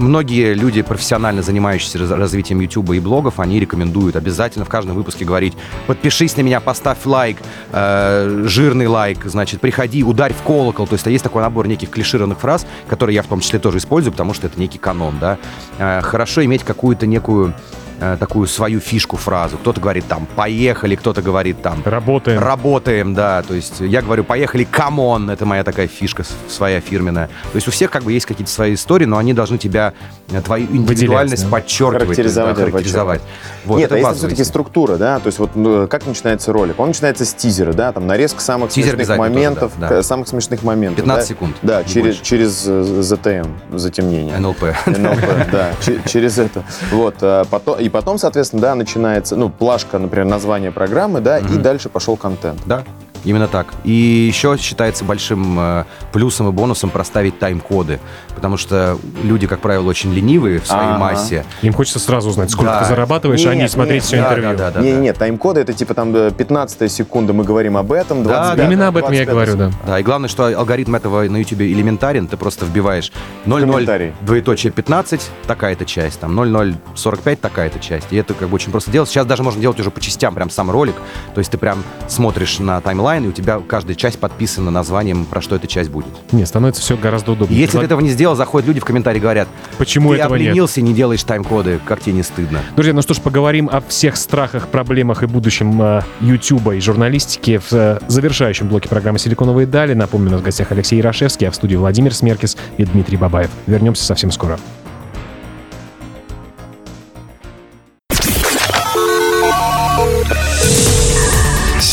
многие 0.00 0.54
люди, 0.54 0.82
профессионально 0.82 1.42
занимающиеся 1.42 1.98
раз- 1.98 2.10
развитием 2.10 2.60
YouTube 2.60 2.92
и 2.92 3.00
блогов, 3.00 3.38
они 3.40 3.60
рекомендуют 3.60 4.16
обязательно 4.16 4.64
в 4.64 4.68
каждом 4.68 4.96
выпуске 4.96 5.24
говорить, 5.24 5.54
подпишись 5.86 6.36
на 6.36 6.42
меня, 6.42 6.60
поставь 6.60 6.98
лайк, 7.04 7.38
э, 7.72 8.44
жирный 8.46 8.86
лайк, 8.86 9.24
значит, 9.24 9.60
приходи, 9.60 10.02
ударь 10.02 10.32
в 10.32 10.42
колокол. 10.42 10.86
То 10.86 10.94
есть 10.94 11.06
есть 11.06 11.24
такой 11.24 11.42
набор 11.42 11.68
неких 11.68 11.90
клишированных 11.90 12.40
фраз, 12.40 12.66
которые 12.88 13.14
я 13.16 13.22
в 13.22 13.26
том 13.26 13.40
числе 13.40 13.58
тоже 13.58 13.78
использую, 13.78 14.12
потому 14.12 14.34
что 14.34 14.46
это 14.46 14.58
некий 14.58 14.78
канон, 14.78 15.18
да. 15.20 15.38
Э, 15.78 16.00
хорошо 16.02 16.44
иметь 16.44 16.64
какую-то 16.64 17.06
некую 17.06 17.54
э, 18.00 18.16
такую 18.18 18.46
свою 18.46 18.80
фишку, 18.80 19.16
фразу. 19.16 19.56
Кто-то 19.58 19.80
говорит 19.80 20.06
там 20.06 20.26
«поехали», 20.36 20.96
кто-то 20.96 21.22
говорит 21.22 21.62
там 21.62 21.82
Работаем. 21.84 22.40
Работаем, 22.40 23.14
да. 23.14 23.42
То 23.42 23.54
есть 23.54 23.80
я 23.80 24.02
говорю, 24.02 24.24
поехали, 24.24 24.64
come 24.64 25.02
on, 25.02 25.30
это 25.30 25.46
моя 25.46 25.64
такая 25.64 25.86
фишка 25.88 26.24
своя 26.48 26.80
фирменная. 26.80 27.26
То 27.26 27.56
есть 27.56 27.68
у 27.68 27.70
всех 27.70 27.90
как 27.90 28.02
бы 28.02 28.12
есть 28.12 28.26
какие-то 28.26 28.52
свои 28.52 28.74
истории, 28.74 29.04
но 29.04 29.18
они 29.18 29.32
должны 29.34 29.58
тебя, 29.58 29.92
э, 30.30 30.40
твою 30.40 30.66
индивидуальность 30.66 31.44
да. 31.44 31.50
подчеркивать. 31.50 32.02
Характеризовать, 32.04 32.56
да, 32.56 32.62
характеризовать. 32.62 33.22
Вот, 33.64 33.78
Нет, 33.78 33.86
это 33.92 33.96
а 33.96 33.98
если 33.98 34.14
все-таки 34.14 34.44
структура, 34.44 34.96
да, 34.96 35.18
то 35.18 35.26
есть 35.26 35.38
вот 35.38 35.54
ну, 35.54 35.86
как 35.86 36.06
начинается 36.06 36.52
ролик? 36.52 36.78
Он 36.80 36.88
начинается 36.88 37.24
с 37.24 37.34
тизера, 37.34 37.72
да, 37.72 37.92
там 37.92 38.06
нарезка 38.06 38.40
самых 38.40 38.70
Тизер 38.70 38.94
смешных 38.94 39.00
обязательно 39.00 39.26
тоже, 39.28 39.34
моментов, 39.38 39.72
да, 39.78 39.88
да. 39.88 40.00
к- 40.00 40.02
самых 40.02 40.28
смешных 40.28 40.62
моментов. 40.62 41.04
15 41.04 41.22
да? 41.22 41.34
секунд, 41.34 41.56
Да, 41.62 41.84
через, 41.84 42.16
больше. 42.16 42.24
через 42.24 42.66
э, 42.66 42.70
ZTM, 43.00 43.78
затемнение. 43.78 44.38
НЛП. 44.38 44.62
НЛП, 44.86 45.50
да, 45.52 45.72
че- 45.84 46.00
через 46.08 46.38
это. 46.38 46.64
Вот, 46.90 47.16
потом, 47.50 47.78
и 47.78 47.89
потом, 47.90 48.18
соответственно, 48.18 48.62
да, 48.62 48.74
начинается, 48.74 49.36
ну, 49.36 49.50
плашка, 49.50 49.98
например, 49.98 50.26
название 50.26 50.70
программы, 50.70 51.20
да, 51.20 51.38
и 51.38 51.42
Мгм. 51.42 51.62
дальше 51.62 51.88
пошел 51.88 52.16
контент. 52.16 52.60
Да, 52.66 52.84
именно 53.24 53.48
так. 53.48 53.68
И 53.84 53.92
еще 53.92 54.56
считается 54.58 55.04
большим 55.04 55.58
э, 55.58 55.84
плюсом 56.12 56.48
и 56.48 56.52
бонусом 56.52 56.90
проставить 56.90 57.38
тайм-коды, 57.38 58.00
потому 58.34 58.56
что 58.56 58.98
люди, 59.22 59.46
как 59.46 59.60
правило, 59.60 59.88
очень 59.88 60.12
ленивые 60.12 60.60
в 60.60 60.66
своей 60.66 60.90
Ага. 60.90 60.98
массе. 60.98 61.44
Им 61.62 61.72
хочется 61.72 61.98
сразу 61.98 62.30
узнать, 62.30 62.50
сколько 62.50 62.72
Да. 62.72 62.80
ты 62.82 62.86
зарабатываешь, 62.88 63.44
а 63.46 63.54
не 63.54 63.62
Нет, 63.62 63.70
смотреть 63.70 64.02
нет, 64.02 64.04
все 64.04 64.16
да, 64.16 64.22
интервью. 64.28 64.56
да, 64.58 64.70
да. 64.70 64.80
не, 64.80 64.92
не, 64.92 65.12
тайм-коды 65.12 65.60
это 65.60 65.72
типа 65.72 65.94
там 65.94 66.14
э, 66.14 66.30
15 66.30 66.90
секунда 66.90 67.32
мы 67.32 67.44
говорим 67.44 67.76
об 67.76 67.92
этом, 67.92 68.22
Да, 68.24 68.54
25 68.54 68.66
Именно 68.66 68.88
об 68.88 68.96
этом 68.96 69.12
я 69.12 69.24
25 69.24 69.28
говорю, 69.28 69.56
да. 69.56 69.70
Да, 69.86 69.98
и 69.98 70.02
главное, 70.02 70.28
что 70.28 70.46
алгоритм 70.46 70.94
этого 70.94 71.22
на 71.22 71.36
YouTube 71.38 71.60
элементарен. 71.62 72.26
Ты 72.26 72.36
просто 72.36 72.64
вбиваешь 72.64 73.12
00, 73.46 73.60
Комментарий. 73.62 74.12
двоеточие 74.22 74.72
15, 74.72 75.30
такая-то 75.46 75.84
часть, 75.84 76.20
там 76.20 76.34
0045, 76.34 77.40
такая-то 77.40 77.78
часть. 77.78 78.06
И 78.10 78.16
это 78.16 78.34
как 78.34 78.48
бы 78.48 78.54
очень 78.54 78.70
просто 78.70 78.90
делать. 78.90 79.08
Сейчас 79.08 79.26
даже 79.26 79.42
можно 79.42 79.60
делать 79.60 79.78
уже 79.80 79.90
по 79.90 80.00
частям, 80.00 80.34
прям 80.34 80.50
сам 80.50 80.70
ролик. 80.70 80.94
То 81.34 81.38
есть 81.40 81.50
ты 81.50 81.58
прям 81.58 81.82
смотришь 82.08 82.58
на 82.58 82.80
таймлайн, 82.80 83.09
и 83.18 83.28
у 83.28 83.32
тебя 83.32 83.60
каждая 83.66 83.94
часть 83.96 84.18
подписана 84.18 84.70
названием, 84.70 85.24
про 85.24 85.40
что 85.40 85.56
эта 85.56 85.66
часть 85.66 85.90
будет. 85.90 86.08
Не, 86.32 86.44
становится 86.46 86.80
все 86.82 86.96
гораздо 86.96 87.32
удобнее. 87.32 87.58
если 87.60 87.72
ты 87.72 87.78
Предла- 87.78 87.84
этого 87.86 88.00
не 88.00 88.10
сделал, 88.10 88.36
заходят 88.36 88.66
люди 88.68 88.80
в 88.80 88.84
комментарии 88.84 89.18
говорят, 89.20 89.48
Почему 89.78 90.10
ты 90.12 90.18
этого 90.20 90.34
нет? 90.36 90.48
обленился, 90.48 90.80
не 90.80 90.92
делаешь 90.94 91.22
тайм-коды, 91.24 91.80
как 91.84 92.00
тебе 92.00 92.14
не 92.14 92.22
стыдно. 92.22 92.60
Друзья, 92.76 92.92
ну 92.94 93.02
что 93.02 93.14
ж, 93.14 93.18
поговорим 93.20 93.68
о 93.72 93.80
всех 93.80 94.16
страхах, 94.16 94.68
проблемах 94.68 95.22
и 95.22 95.26
будущем 95.26 95.80
э, 95.82 96.02
Ютуба 96.20 96.74
и 96.76 96.80
журналистики 96.80 97.58
в 97.58 97.72
э, 97.72 97.98
завершающем 98.08 98.68
блоке 98.68 98.88
программы 98.88 99.18
«Силиконовые 99.18 99.66
дали». 99.66 99.94
Напомню, 99.94 100.28
у 100.28 100.32
нас 100.32 100.40
в 100.40 100.44
гостях 100.44 100.70
Алексей 100.72 100.96
Ярошевский, 100.98 101.48
а 101.48 101.50
в 101.50 101.54
студии 101.54 101.76
Владимир 101.76 102.14
Смеркис 102.14 102.56
и 102.76 102.84
Дмитрий 102.84 103.16
Бабаев. 103.16 103.50
Вернемся 103.66 104.04
совсем 104.04 104.30
скоро. 104.30 104.58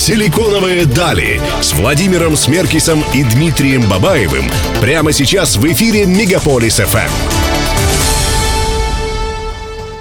«Силиконовые 0.08 0.86
дали» 0.86 1.42
с 1.60 1.74
Владимиром 1.74 2.38
Смеркисом 2.38 3.04
и 3.14 3.24
Дмитрием 3.24 3.90
Бабаевым 3.90 4.50
прямо 4.80 5.12
сейчас 5.12 5.58
в 5.58 5.66
эфире 5.66 6.06
Мегаполис 6.06 6.78
ФМ. 6.78 7.47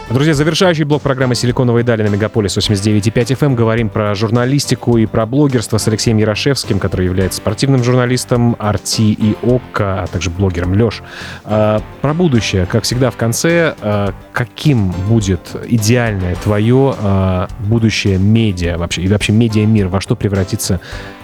Друзья, 0.08 0.34
завершающий 0.34 0.84
блок 0.84 1.02
программы 1.02 1.34
«Силиконовые 1.34 1.82
дали» 1.82 2.04
на 2.04 2.06
Мегаполис 2.08 2.56
89.5 2.56 3.12
FM. 3.36 3.54
Говорим 3.56 3.88
про 3.88 4.14
журналистику 4.14 4.96
и 4.98 5.06
про 5.06 5.26
блогерство 5.26 5.78
с 5.78 5.88
Алексеем 5.88 6.18
Ярошевским, 6.18 6.78
который 6.78 7.06
является 7.06 7.38
спортивным 7.38 7.82
журналистом 7.82 8.54
RT 8.54 9.00
и 9.02 9.36
ОККО, 9.42 10.04
а 10.04 10.06
также 10.06 10.30
блогером 10.30 10.74
Леш. 10.74 11.02
А, 11.44 11.82
про 12.02 12.14
будущее, 12.14 12.66
как 12.66 12.84
всегда 12.84 13.10
в 13.10 13.16
конце, 13.16 13.74
а, 13.80 14.12
каким 14.32 14.92
будет 15.08 15.40
идеальное 15.66 16.36
твое 16.36 16.94
а, 17.00 17.48
будущее 17.58 18.16
медиа 18.18 18.78
вообще, 18.78 19.02
и 19.02 19.08
вообще 19.08 19.32
медиамир, 19.32 19.88
во 19.88 20.00
что 20.00 20.14
превратится 20.14 20.78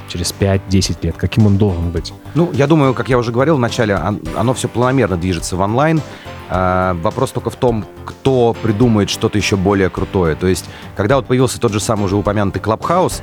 через 0.08 0.34
5-10 0.36 0.96
лет? 1.02 1.14
Каким 1.16 1.46
он 1.46 1.56
должен 1.56 1.92
быть? 1.92 2.12
Ну, 2.34 2.50
я 2.52 2.66
думаю, 2.66 2.94
как 2.94 3.08
я 3.08 3.16
уже 3.16 3.30
говорил 3.30 3.56
в 3.56 3.60
начале, 3.60 3.94
он- 3.94 4.20
оно 4.36 4.54
все 4.54 4.66
планомерно 4.68 5.16
движется 5.16 5.54
в 5.54 5.60
онлайн. 5.60 6.00
А, 6.54 6.92
Вопрос 7.02 7.30
только 7.30 7.48
в 7.48 7.56
том, 7.56 7.86
кто 8.04 8.54
придумает 8.62 9.08
что-то 9.08 9.38
еще 9.38 9.56
более 9.56 9.88
крутое. 9.88 10.34
То 10.34 10.46
есть, 10.46 10.66
когда 10.96 11.16
вот 11.16 11.26
появился 11.26 11.58
тот 11.58 11.72
же 11.72 11.80
самый 11.80 12.04
уже 12.04 12.16
упомянутый 12.16 12.60
Клабхаус, 12.60 13.22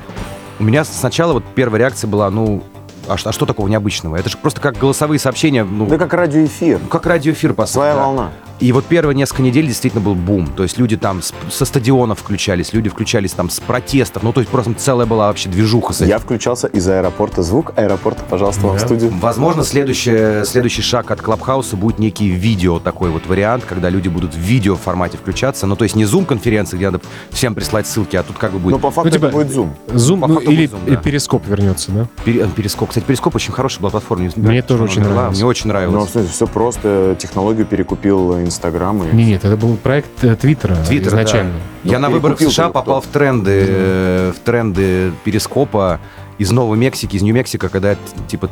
у 0.58 0.64
меня 0.64 0.84
сначала 0.84 1.34
вот 1.34 1.44
первая 1.54 1.78
реакция 1.78 2.08
была, 2.08 2.28
ну, 2.28 2.64
а 3.08 3.16
что, 3.16 3.30
а 3.30 3.32
что 3.32 3.46
такого 3.46 3.68
необычного? 3.68 4.16
Это 4.16 4.28
же 4.28 4.36
просто 4.36 4.60
как 4.60 4.76
голосовые 4.78 5.18
сообщения, 5.18 5.64
ну, 5.64 5.86
Да 5.86 5.98
как 5.98 6.12
радиоэфир. 6.14 6.80
как 6.90 7.06
радиоэфир, 7.06 7.54
по 7.54 7.66
сути. 7.66 7.74
Своя 7.74 7.94
да. 7.94 8.00
волна. 8.00 8.30
И 8.60 8.72
вот 8.72 8.84
первые 8.84 9.16
несколько 9.16 9.40
недель 9.40 9.66
действительно 9.66 10.02
был 10.02 10.14
бум. 10.14 10.46
То 10.54 10.64
есть 10.64 10.76
люди 10.76 10.94
там 10.98 11.22
с- 11.22 11.32
со 11.50 11.64
стадионов 11.64 12.18
включались, 12.18 12.74
люди 12.74 12.90
включались 12.90 13.32
там 13.32 13.48
с 13.48 13.58
протестов. 13.58 14.22
Ну, 14.22 14.34
то 14.34 14.40
есть 14.40 14.50
просто 14.50 14.74
целая 14.74 15.06
была 15.06 15.28
вообще 15.28 15.48
движуха 15.48 15.94
с 15.94 16.02
этим. 16.02 16.10
Я 16.10 16.18
включался 16.18 16.66
из 16.66 16.86
аэропорта. 16.86 17.42
Звук 17.42 17.72
аэропорта, 17.76 18.22
пожалуйста, 18.28 18.66
вам 18.66 18.76
в 18.76 18.80
Да. 18.80 18.84
студию. 18.86 19.14
Возможно, 19.18 19.64
следующий, 19.64 20.44
следующий 20.44 20.82
шаг 20.82 21.10
от 21.10 21.22
Клабхауса 21.22 21.76
будет 21.78 21.98
некий 21.98 22.28
видео 22.28 22.80
такой 22.80 23.08
вот 23.08 23.26
вариант, 23.26 23.64
когда 23.66 23.88
люди 23.88 24.08
будут 24.08 24.34
в 24.34 24.38
видео 24.38 24.76
формате 24.76 25.16
включаться. 25.16 25.66
Ну, 25.66 25.74
то 25.74 25.84
есть 25.84 25.96
не 25.96 26.04
зум-конференции, 26.04 26.76
где 26.76 26.90
надо 26.90 27.02
всем 27.30 27.54
прислать 27.54 27.86
ссылки, 27.86 28.16
а 28.16 28.22
тут 28.22 28.36
как 28.36 28.52
бы 28.52 28.58
будет 28.58 28.78
по 28.82 28.90
факту 28.90 29.08
Ну, 29.08 29.10
типа, 29.14 29.24
это 29.26 29.34
будет 29.36 29.50
зум. 29.52 29.74
Зум 29.94 30.20
ну, 30.28 30.38
или 30.38 30.66
Zoom, 30.68 30.78
да. 30.86 30.96
Перископ 30.96 31.46
вернется, 31.46 31.90
да? 31.92 32.06
пере- 32.26 32.42
э, 32.42 32.48
Перископ. 32.54 32.89
Кстати, 32.90 33.04
Перископ 33.04 33.36
очень 33.36 33.52
хорошая 33.52 33.82
была 33.82 33.90
платформа. 33.92 34.28
Мне 34.34 34.62
тоже 34.62 34.82
очень 34.82 35.02
нравилось. 35.02 35.36
Мне 35.36 35.46
очень 35.46 35.68
Ну, 35.68 35.74
нравилось. 35.74 36.10
все 36.28 36.46
просто 36.48 37.14
технологию 37.16 37.64
перекупил 37.64 38.36
Инстаграм. 38.40 39.00
и- 39.04 39.14
Не, 39.14 39.26
нет, 39.26 39.44
это 39.44 39.56
был 39.56 39.76
проект 39.76 40.08
э, 40.24 40.34
Твиттера 40.34 40.74
Твиттер, 40.74 41.10
изначально. 41.10 41.52
Я 41.84 42.00
Ну, 42.00 42.08
на 42.08 42.10
выборах 42.10 42.40
в 42.40 42.42
США 42.42 42.70
попал 42.70 43.00
в 43.00 43.06
тренды, 43.06 43.64
э, 43.64 44.32
в 44.34 44.40
тренды 44.40 45.12
перископа 45.22 46.00
из 46.38 46.50
Новой 46.50 46.76
Мексики, 46.78 47.14
из 47.14 47.22
Нью-Мексико, 47.22 47.68
когда 47.68 47.94
типа 48.26 48.50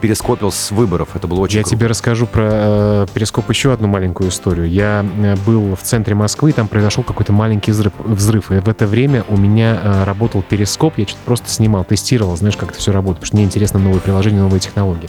перископил 0.00 0.50
с 0.50 0.70
выборов. 0.70 1.10
Это 1.14 1.28
было 1.28 1.40
очень 1.40 1.58
Я 1.58 1.62
круто. 1.62 1.76
тебе 1.76 1.86
расскажу 1.86 2.26
про 2.26 2.48
э, 2.50 3.06
перископ 3.12 3.48
еще 3.50 3.72
одну 3.72 3.88
маленькую 3.88 4.30
историю. 4.30 4.68
Я 4.68 5.04
э, 5.22 5.36
был 5.46 5.76
в 5.76 5.82
центре 5.82 6.14
Москвы, 6.14 6.52
там 6.52 6.68
произошел 6.68 7.04
какой-то 7.04 7.32
маленький 7.32 7.70
взрыв, 7.70 7.92
взрыв. 7.98 8.50
И 8.50 8.58
в 8.58 8.68
это 8.68 8.86
время 8.86 9.24
у 9.28 9.36
меня 9.36 9.78
э, 9.82 10.04
работал 10.04 10.42
перископ, 10.42 10.98
я 10.98 11.06
что-то 11.06 11.22
просто 11.24 11.50
снимал, 11.50 11.84
тестировал, 11.84 12.36
знаешь, 12.36 12.56
как 12.56 12.70
это 12.70 12.78
все 12.78 12.92
работает, 12.92 13.20
потому 13.20 13.26
что 13.26 13.36
мне 13.36 13.44
интересно 13.44 13.78
новые 13.78 14.00
приложения, 14.00 14.40
новые 14.40 14.60
технологии. 14.60 15.08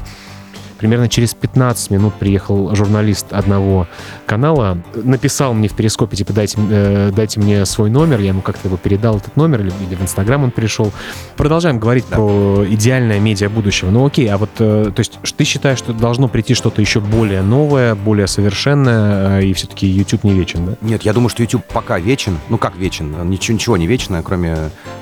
Примерно 0.81 1.07
через 1.07 1.35
15 1.35 1.91
минут 1.91 2.15
приехал 2.15 2.73
журналист 2.75 3.27
одного 3.33 3.87
канала, 4.25 4.79
написал 4.95 5.53
мне 5.53 5.67
в 5.69 5.73
перископе, 5.73 6.17
типа, 6.17 6.33
дайте, 6.33 6.57
э, 6.59 7.11
дайте 7.15 7.39
мне 7.39 7.65
свой 7.67 7.91
номер, 7.91 8.19
я 8.19 8.29
ему 8.29 8.41
как-то 8.41 8.67
его 8.67 8.77
передал, 8.77 9.17
этот 9.17 9.35
номер, 9.37 9.61
или, 9.61 9.71
или 9.87 9.93
в 9.93 10.01
Инстаграм 10.01 10.43
он 10.43 10.49
пришел. 10.49 10.91
Продолжаем 11.37 11.77
говорить 11.77 12.05
Да. 12.09 12.15
про 12.15 12.65
идеальное 12.67 13.19
медиа 13.19 13.47
будущего. 13.49 13.91
Ну 13.91 14.07
окей, 14.07 14.27
а 14.27 14.39
вот, 14.39 14.49
э, 14.57 14.91
то 14.93 14.99
есть 14.99 15.19
ты 15.37 15.43
считаешь, 15.43 15.77
что 15.77 15.93
должно 15.93 16.27
прийти 16.27 16.55
что-то 16.55 16.81
еще 16.81 16.99
более 16.99 17.43
новое, 17.43 17.93
более 17.93 18.25
совершенное, 18.25 19.41
э, 19.41 19.45
и 19.45 19.53
все-таки 19.53 19.85
YouTube 19.85 20.23
не 20.23 20.33
вечен, 20.33 20.65
да? 20.65 20.73
Нет, 20.81 21.03
я 21.03 21.13
думаю, 21.13 21.29
что 21.29 21.43
YouTube 21.43 21.63
пока 21.71 21.99
вечен. 21.99 22.39
Ну, 22.49 22.57
как 22.57 22.75
вечен? 22.75 23.13
Ничего, 23.29 23.53
ничего 23.53 23.77
не 23.77 23.85
вечно, 23.85 24.23
кроме 24.23 24.57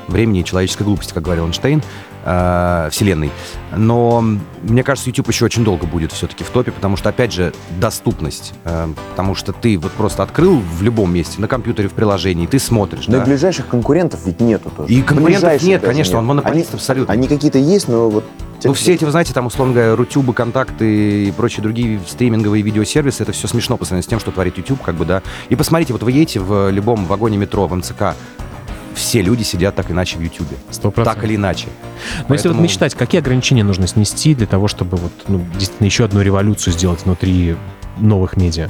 времени 0.09 0.41
и 0.41 0.43
человеческой 0.43 0.83
глупости, 0.83 1.13
как 1.13 1.23
говорил 1.23 1.45
Эйнштейн, 1.45 1.81
э, 2.25 2.89
вселенной. 2.91 3.31
Но 3.75 4.23
мне 4.63 4.83
кажется, 4.83 5.09
YouTube 5.09 5.29
еще 5.29 5.45
очень 5.45 5.63
долго 5.63 5.85
будет 5.85 6.11
все-таки 6.11 6.43
в 6.43 6.49
топе, 6.49 6.71
потому 6.71 6.97
что, 6.97 7.09
опять 7.09 7.31
же, 7.31 7.53
доступность. 7.79 8.53
Э, 8.65 8.87
потому 9.11 9.35
что 9.35 9.53
ты 9.53 9.77
вот 9.77 9.91
просто 9.91 10.23
открыл 10.23 10.59
в 10.59 10.81
любом 10.81 11.13
месте, 11.13 11.39
на 11.39 11.47
компьютере, 11.47 11.87
в 11.89 11.93
приложении, 11.93 12.47
ты 12.47 12.59
смотришь. 12.59 13.07
Но 13.07 13.17
да? 13.17 13.23
и 13.23 13.25
ближайших 13.25 13.67
конкурентов 13.67 14.21
ведь 14.25 14.39
нету 14.39 14.69
тоже. 14.69 14.91
И 14.91 15.01
конкурентов 15.01 15.41
Ближайших 15.41 15.67
нет, 15.67 15.81
конечно, 15.81 16.17
он 16.17 16.25
монополист 16.25 16.69
Они- 16.69 16.77
абсолютно. 16.77 17.13
Они 17.13 17.27
какие-то 17.27 17.57
есть, 17.57 17.87
но 17.87 18.09
вот... 18.09 18.25
Ну, 18.61 18.73
все 18.73 18.93
эти, 18.93 19.05
вы 19.05 19.11
знаете, 19.11 19.33
там, 19.33 19.45
условно 19.45 19.73
говоря, 19.73 19.95
Рутюбы, 19.95 20.33
контакты 20.33 21.27
и 21.27 21.31
прочие 21.31 21.63
другие 21.63 22.01
стриминговые 22.05 22.61
видеосервисы, 22.61 23.23
это 23.23 23.31
все 23.31 23.47
смешно 23.47 23.77
по 23.77 23.85
сравнению 23.85 24.03
с 24.03 24.07
тем, 24.07 24.19
что 24.19 24.31
творит 24.31 24.57
YouTube, 24.57 24.81
как 24.81 24.95
бы, 24.95 25.05
да. 25.05 25.21
И 25.47 25.55
посмотрите, 25.55 25.93
вот 25.93 26.03
вы 26.03 26.11
едете 26.11 26.41
в 26.41 26.69
любом 26.69 27.05
вагоне 27.05 27.37
метро, 27.37 27.67
в 27.67 27.75
МЦК, 27.75 28.15
все 28.95 29.21
люди 29.21 29.43
сидят 29.43 29.75
так 29.75 29.91
иначе 29.91 30.17
в. 30.17 30.55
Сто 30.71 30.91
Так 30.91 31.23
или 31.23 31.35
иначе. 31.35 31.67
Но 32.27 32.35
если 32.35 32.47
вот 32.49 32.53
Поэтому- 32.55 32.61
мечтать, 32.61 32.95
какие 32.95 33.19
ограничения 33.21 33.63
нужно 33.63 33.87
снести 33.87 34.35
для 34.35 34.47
того, 34.47 34.67
чтобы 34.67 34.97
вот, 34.97 35.11
ну, 35.27 35.41
действительно 35.57 35.85
еще 35.85 36.05
одну 36.05 36.21
революцию 36.21 36.73
сделать 36.73 37.03
внутри 37.05 37.55
новых 37.97 38.37
медиа? 38.37 38.69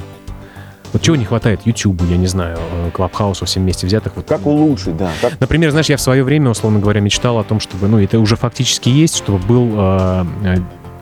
Вот 0.92 1.02
чего 1.02 1.14
не 1.14 1.24
хватает 1.24 1.60
YouTube, 1.66 2.02
я 2.10 2.16
не 2.16 2.26
знаю, 2.26 2.58
э, 2.58 2.90
Клабхаусу, 2.92 3.44
всем 3.46 3.62
вместе 3.62 3.86
взятых? 3.86 4.16
Вот, 4.16 4.26
Как 4.26 4.44
улучшить, 4.44 4.96
да. 4.96 5.12
Как 5.20 5.38
Например, 5.38 5.70
знаешь, 5.70 5.88
я 5.88 5.96
в 5.96 6.00
свое 6.00 6.24
время, 6.24 6.50
условно 6.50 6.80
говоря, 6.80 7.00
мечтал 7.00 7.38
о 7.38 7.44
том, 7.44 7.60
чтобы, 7.60 7.86
ну, 7.86 8.00
это 8.00 8.18
уже 8.18 8.34
фактически 8.34 8.88
есть, 8.88 9.16
чтобы 9.16 9.38
был 9.38 9.70
э, 9.76 10.24
э, 10.44 10.56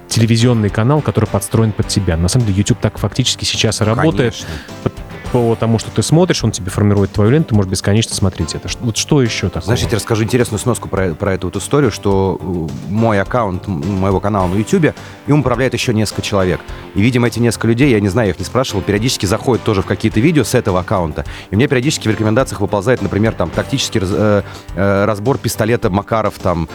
телевизионный 0.08 0.68
канал, 0.68 1.00
который 1.00 1.24
подстроен 1.24 1.72
под 1.72 1.88
тебя. 1.88 2.18
На 2.18 2.28
самом 2.28 2.46
деле 2.46 2.58
YouTube 2.58 2.78
так 2.80 2.98
фактически 2.98 3.46
сейчас 3.46 3.80
и 3.80 3.84
работает. 3.84 4.34
Конечно. 4.34 5.07
По 5.32 5.54
тому, 5.56 5.78
что 5.78 5.90
ты 5.90 6.02
смотришь, 6.02 6.42
он 6.42 6.52
тебе 6.52 6.70
формирует 6.70 7.12
твою 7.12 7.30
ленту, 7.30 7.50
ты 7.50 7.54
можешь 7.54 7.70
бесконечно 7.70 8.14
смотреть 8.14 8.54
это. 8.54 8.68
Вот 8.80 8.96
что 8.96 9.20
еще 9.22 9.48
такого? 9.48 9.64
Знаешь, 9.64 9.80
я 9.80 9.86
тебе 9.86 9.96
расскажу 9.96 10.24
интересную 10.24 10.58
сноску 10.58 10.88
про, 10.88 11.14
про 11.14 11.34
эту 11.34 11.48
вот 11.48 11.56
историю, 11.56 11.90
что 11.90 12.38
э, 12.40 12.90
мой 12.90 13.20
аккаунт 13.20 13.66
моего 13.66 14.20
канала 14.20 14.46
на 14.48 14.54
YouTube, 14.56 14.94
им 15.26 15.40
управляет 15.40 15.74
еще 15.74 15.92
несколько 15.92 16.22
человек. 16.22 16.60
И, 16.94 17.02
видимо, 17.02 17.26
эти 17.26 17.38
несколько 17.38 17.68
людей, 17.68 17.90
я 17.90 18.00
не 18.00 18.08
знаю, 18.08 18.28
я 18.28 18.32
их 18.32 18.38
не 18.38 18.44
спрашивал, 18.44 18.80
периодически 18.82 19.26
заходят 19.26 19.64
тоже 19.64 19.82
в 19.82 19.86
какие-то 19.86 20.20
видео 20.20 20.44
с 20.44 20.54
этого 20.54 20.80
аккаунта. 20.80 21.24
И 21.50 21.56
мне 21.56 21.68
периодически 21.68 22.08
в 22.08 22.10
рекомендациях 22.10 22.60
выползает, 22.60 23.02
например, 23.02 23.32
там, 23.34 23.50
тактический 23.50 24.00
раз- 24.00 24.10
э, 24.12 24.42
э, 24.74 25.04
разбор 25.04 25.38
пистолета 25.38 25.90
Макаров, 25.90 26.34
там. 26.38 26.68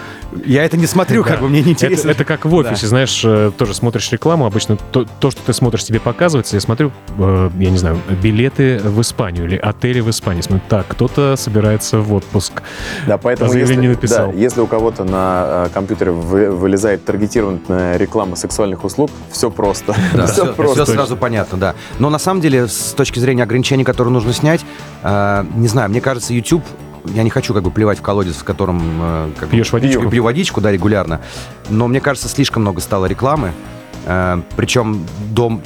Я 0.45 0.63
это 0.63 0.77
не 0.77 0.87
смотрю, 0.87 1.23
как 1.23 1.39
бы 1.41 1.49
мне 1.49 1.61
не 1.63 1.71
интересно. 1.71 2.09
это 2.11 2.23
как 2.25 2.45
в 2.45 2.53
офисе, 2.53 2.87
знаешь, 2.87 3.21
э, 3.25 3.51
тоже 3.57 3.73
смотришь 3.73 4.11
рекламу, 4.11 4.45
обычно 4.45 4.77
то, 4.91 5.05
то, 5.19 5.31
что 5.31 5.41
ты 5.43 5.53
смотришь, 5.53 5.83
тебе 5.83 5.99
показывается. 5.99 6.55
Я 6.55 6.61
смотрю, 6.61 6.91
я 7.17 7.49
не 7.69 7.77
знаю, 7.77 7.99
билеты 8.43 8.79
в 8.83 8.99
Испанию 9.01 9.45
или 9.45 9.55
отели 9.55 10.01
в 10.01 10.09
Испании. 10.09 10.41
Смотрю, 10.41 10.61
так, 10.69 10.87
кто-то 10.87 11.35
собирается 11.37 11.99
в 11.99 12.13
отпуск. 12.13 12.61
Да, 13.07 13.17
поэтому 13.17 13.47
По 13.49 13.53
заявлению 13.53 13.91
если, 13.91 13.95
написал. 13.95 14.31
да, 14.31 14.37
если 14.37 14.61
у 14.61 14.67
кого-то 14.67 15.03
на 15.05 15.67
э, 15.67 15.69
компьютере 15.73 16.11
вы- 16.11 16.51
вылезает 16.51 17.05
таргетированная 17.05 17.97
реклама 17.97 18.35
сексуальных 18.35 18.83
услуг, 18.83 19.09
все 19.31 19.49
просто. 19.49 19.95
Да, 20.13 20.25
все 20.27 20.43
все, 20.43 20.53
просто. 20.53 20.85
сразу 20.85 21.15
понятно, 21.15 21.57
да. 21.57 21.75
Но 21.99 22.09
на 22.09 22.19
самом 22.19 22.41
деле, 22.41 22.67
с 22.67 22.93
точки 22.93 23.19
зрения 23.19 23.43
ограничений, 23.43 23.83
которые 23.85 24.13
нужно 24.13 24.33
снять, 24.33 24.61
э, 25.03 25.45
не 25.55 25.67
знаю, 25.67 25.89
мне 25.89 26.01
кажется, 26.01 26.33
YouTube, 26.33 26.63
я 27.05 27.23
не 27.23 27.29
хочу 27.29 27.53
как 27.53 27.63
бы 27.63 27.71
плевать 27.71 27.99
в 27.99 28.01
колодец, 28.01 28.35
в 28.35 28.43
котором 28.43 28.81
э, 29.01 29.29
как 29.39 29.49
бы, 29.49 29.55
Пьешь 29.55 29.71
водичку? 29.71 30.09
пью, 30.09 30.23
водичку, 30.23 30.59
да, 30.61 30.71
регулярно. 30.71 31.21
Но 31.69 31.87
мне 31.87 32.01
кажется, 32.01 32.27
слишком 32.27 32.63
много 32.63 32.81
стало 32.81 33.05
рекламы, 33.05 33.53
э, 34.05 34.41
причем 34.57 35.05
до, 35.31 35.61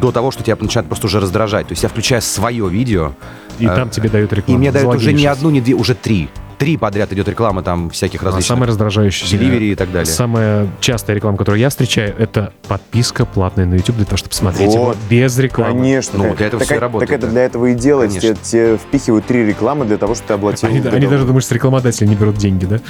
до 0.00 0.12
того, 0.12 0.30
что 0.30 0.42
тебя 0.42 0.56
начинает 0.60 0.88
просто 0.88 1.06
уже 1.06 1.20
раздражать. 1.20 1.66
То 1.68 1.72
есть 1.72 1.82
я 1.82 1.88
включаю 1.88 2.22
свое 2.22 2.68
видео, 2.68 3.12
И 3.58 3.66
Э, 3.66 3.74
там 3.74 3.90
тебе 3.90 4.08
дают 4.08 4.32
и 4.32 4.36
рекламу. 4.36 4.58
мне 4.60 4.70
дают 4.70 4.94
уже 4.94 5.12
не 5.12 5.26
одну, 5.26 5.50
не 5.50 5.60
две, 5.60 5.74
уже 5.74 5.94
три. 5.96 6.28
Три 6.58 6.76
подряд 6.76 7.12
идет 7.12 7.28
реклама 7.28 7.62
там 7.62 7.88
всяких 7.90 8.20
А 8.22 8.26
различных 8.26 8.46
самое 8.48 8.66
раздражающее... 8.68 9.30
деливери 9.30 9.66
и 9.66 9.74
так 9.76 9.92
далее. 9.92 10.06
Самая 10.12 10.66
частая 10.80 11.14
реклама, 11.14 11.36
которую 11.38 11.60
я 11.60 11.68
встречаю, 11.68 12.14
это 12.18 12.52
подписка 12.66 13.24
платная 13.26 13.64
на 13.64 13.74
YouTube 13.74 13.94
для 13.96 14.04
того, 14.06 14.16
чтобы 14.16 14.34
смотреть 14.34 14.74
его 14.74 14.86
Вот. 14.86 14.96
без 15.08 15.38
рекламы. 15.38 15.72
Конечно. 15.80 16.18
Ну, 16.18 16.24
так- 16.30 16.36
для 16.38 16.46
этого 16.48 16.60
так, 16.60 16.68
и 16.68 16.74
так 16.74 16.80
работает, 16.82 17.10
это 17.12 17.26
да. 17.26 17.32
для 17.32 17.42
этого 17.44 17.66
и 17.66 17.74
делается. 17.74 18.18
Тебе, 18.20 18.34
тебе 18.42 18.76
впихивают 18.76 19.26
три 19.26 19.44
рекламы 19.46 19.84
для 19.84 19.98
того, 19.98 20.14
чтобы 20.16 20.26
ты 20.28 20.34
оплатил. 20.34 20.68
Они, 20.68 20.80
они 20.80 21.06
даже 21.06 21.24
думают, 21.26 21.44
что 21.44 21.54
рекламодатели 21.54 22.06
не 22.08 22.16
берут 22.16 22.36
деньги, 22.38 22.64
да? 22.64 22.80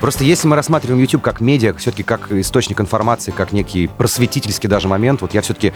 Просто 0.00 0.24
если 0.24 0.46
мы 0.46 0.56
рассматриваем 0.56 1.00
YouTube 1.00 1.22
как 1.22 1.40
медиа, 1.40 1.72
все-таки 1.74 2.02
как 2.02 2.30
источник 2.30 2.78
информации, 2.80 3.30
как 3.30 3.52
некий 3.52 3.88
просветительский 3.88 4.68
даже 4.68 4.88
момент, 4.88 5.22
вот 5.22 5.32
я 5.32 5.40
все-таки 5.40 5.72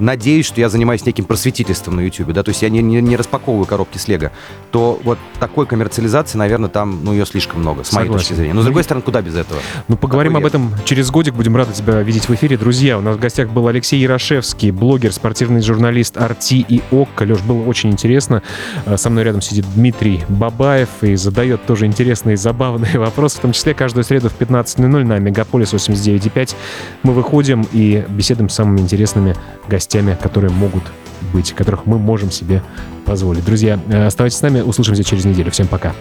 надеюсь, 0.00 0.46
что 0.46 0.60
я 0.60 0.68
занимаюсь 0.68 1.04
неким 1.06 1.24
просветительством 1.24 1.96
на 1.96 2.00
YouTube, 2.00 2.32
да, 2.32 2.42
то 2.42 2.50
есть 2.50 2.62
я 2.62 2.68
не, 2.68 2.82
не, 2.82 3.00
не 3.00 3.16
распаковываю 3.16 3.66
коробки 3.66 3.98
с 3.98 4.08
Лего, 4.08 4.32
то 4.70 5.00
вот 5.04 5.18
такой 5.38 5.66
коммерциализации, 5.66 6.38
наверное, 6.38 6.68
там, 6.68 7.04
ну, 7.04 7.12
ее 7.12 7.26
слишком 7.26 7.60
много, 7.60 7.84
с 7.84 7.92
моей 7.92 8.06
Согласен. 8.06 8.28
точки 8.28 8.34
зрения. 8.34 8.54
Но, 8.54 8.62
с 8.62 8.64
другой 8.64 8.84
стороны, 8.84 9.02
куда 9.02 9.22
без 9.22 9.36
этого? 9.36 9.60
Ну, 9.88 9.96
поговорим 9.96 10.32
Такой 10.32 10.42
об 10.42 10.46
этом 10.48 10.74
через 10.84 11.10
годик. 11.10 11.34
Будем 11.34 11.56
рады 11.56 11.72
тебя 11.72 12.00
видеть 12.02 12.28
в 12.28 12.34
эфире. 12.34 12.56
Друзья, 12.56 12.98
у 12.98 13.00
нас 13.00 13.16
в 13.16 13.20
гостях 13.20 13.50
был 13.50 13.66
Алексей 13.68 13.98
Ярошевский, 14.00 14.70
блогер, 14.70 15.12
спортивный 15.12 15.60
журналист 15.62 16.16
Арти 16.16 16.64
и 16.68 16.82
ОККО. 16.90 17.24
Леш, 17.24 17.40
было 17.40 17.62
очень 17.64 17.90
интересно. 17.90 18.42
А, 18.86 18.96
Со 18.96 19.10
мной 19.10 19.24
рядом 19.24 19.40
сидит 19.42 19.64
Дмитрий 19.74 20.24
Бабаев 20.28 20.88
и 21.02 21.16
задает 21.16 21.64
тоже 21.66 21.86
интересные 21.86 22.34
и 22.34 22.36
забавные 22.36 22.98
вопросы, 22.98 23.38
в 23.38 23.40
том 23.40 23.52
числе 23.52 23.74
каждую 23.74 24.04
среду 24.04 24.28
в 24.30 24.38
15.00 24.38 25.04
на 25.04 25.18
Мегаполис 25.18 25.72
89.5. 25.74 26.54
Мы 27.02 27.12
выходим 27.12 27.66
и 27.72 28.04
беседуем 28.08 28.48
с 28.48 28.54
самыми 28.54 28.80
интересными 28.80 29.34
гостями, 29.68 29.89
которые 30.14 30.50
могут 30.50 30.84
быть, 31.32 31.52
которых 31.52 31.84
мы 31.84 31.98
можем 31.98 32.30
себе 32.30 32.62
позволить. 33.04 33.44
Друзья, 33.44 33.78
э, 33.88 34.06
оставайтесь 34.06 34.38
с 34.38 34.42
нами, 34.42 34.60
услышимся 34.60 35.04
через 35.04 35.24
неделю. 35.24 35.50
Всем 35.50 35.66
пока. 35.66 35.92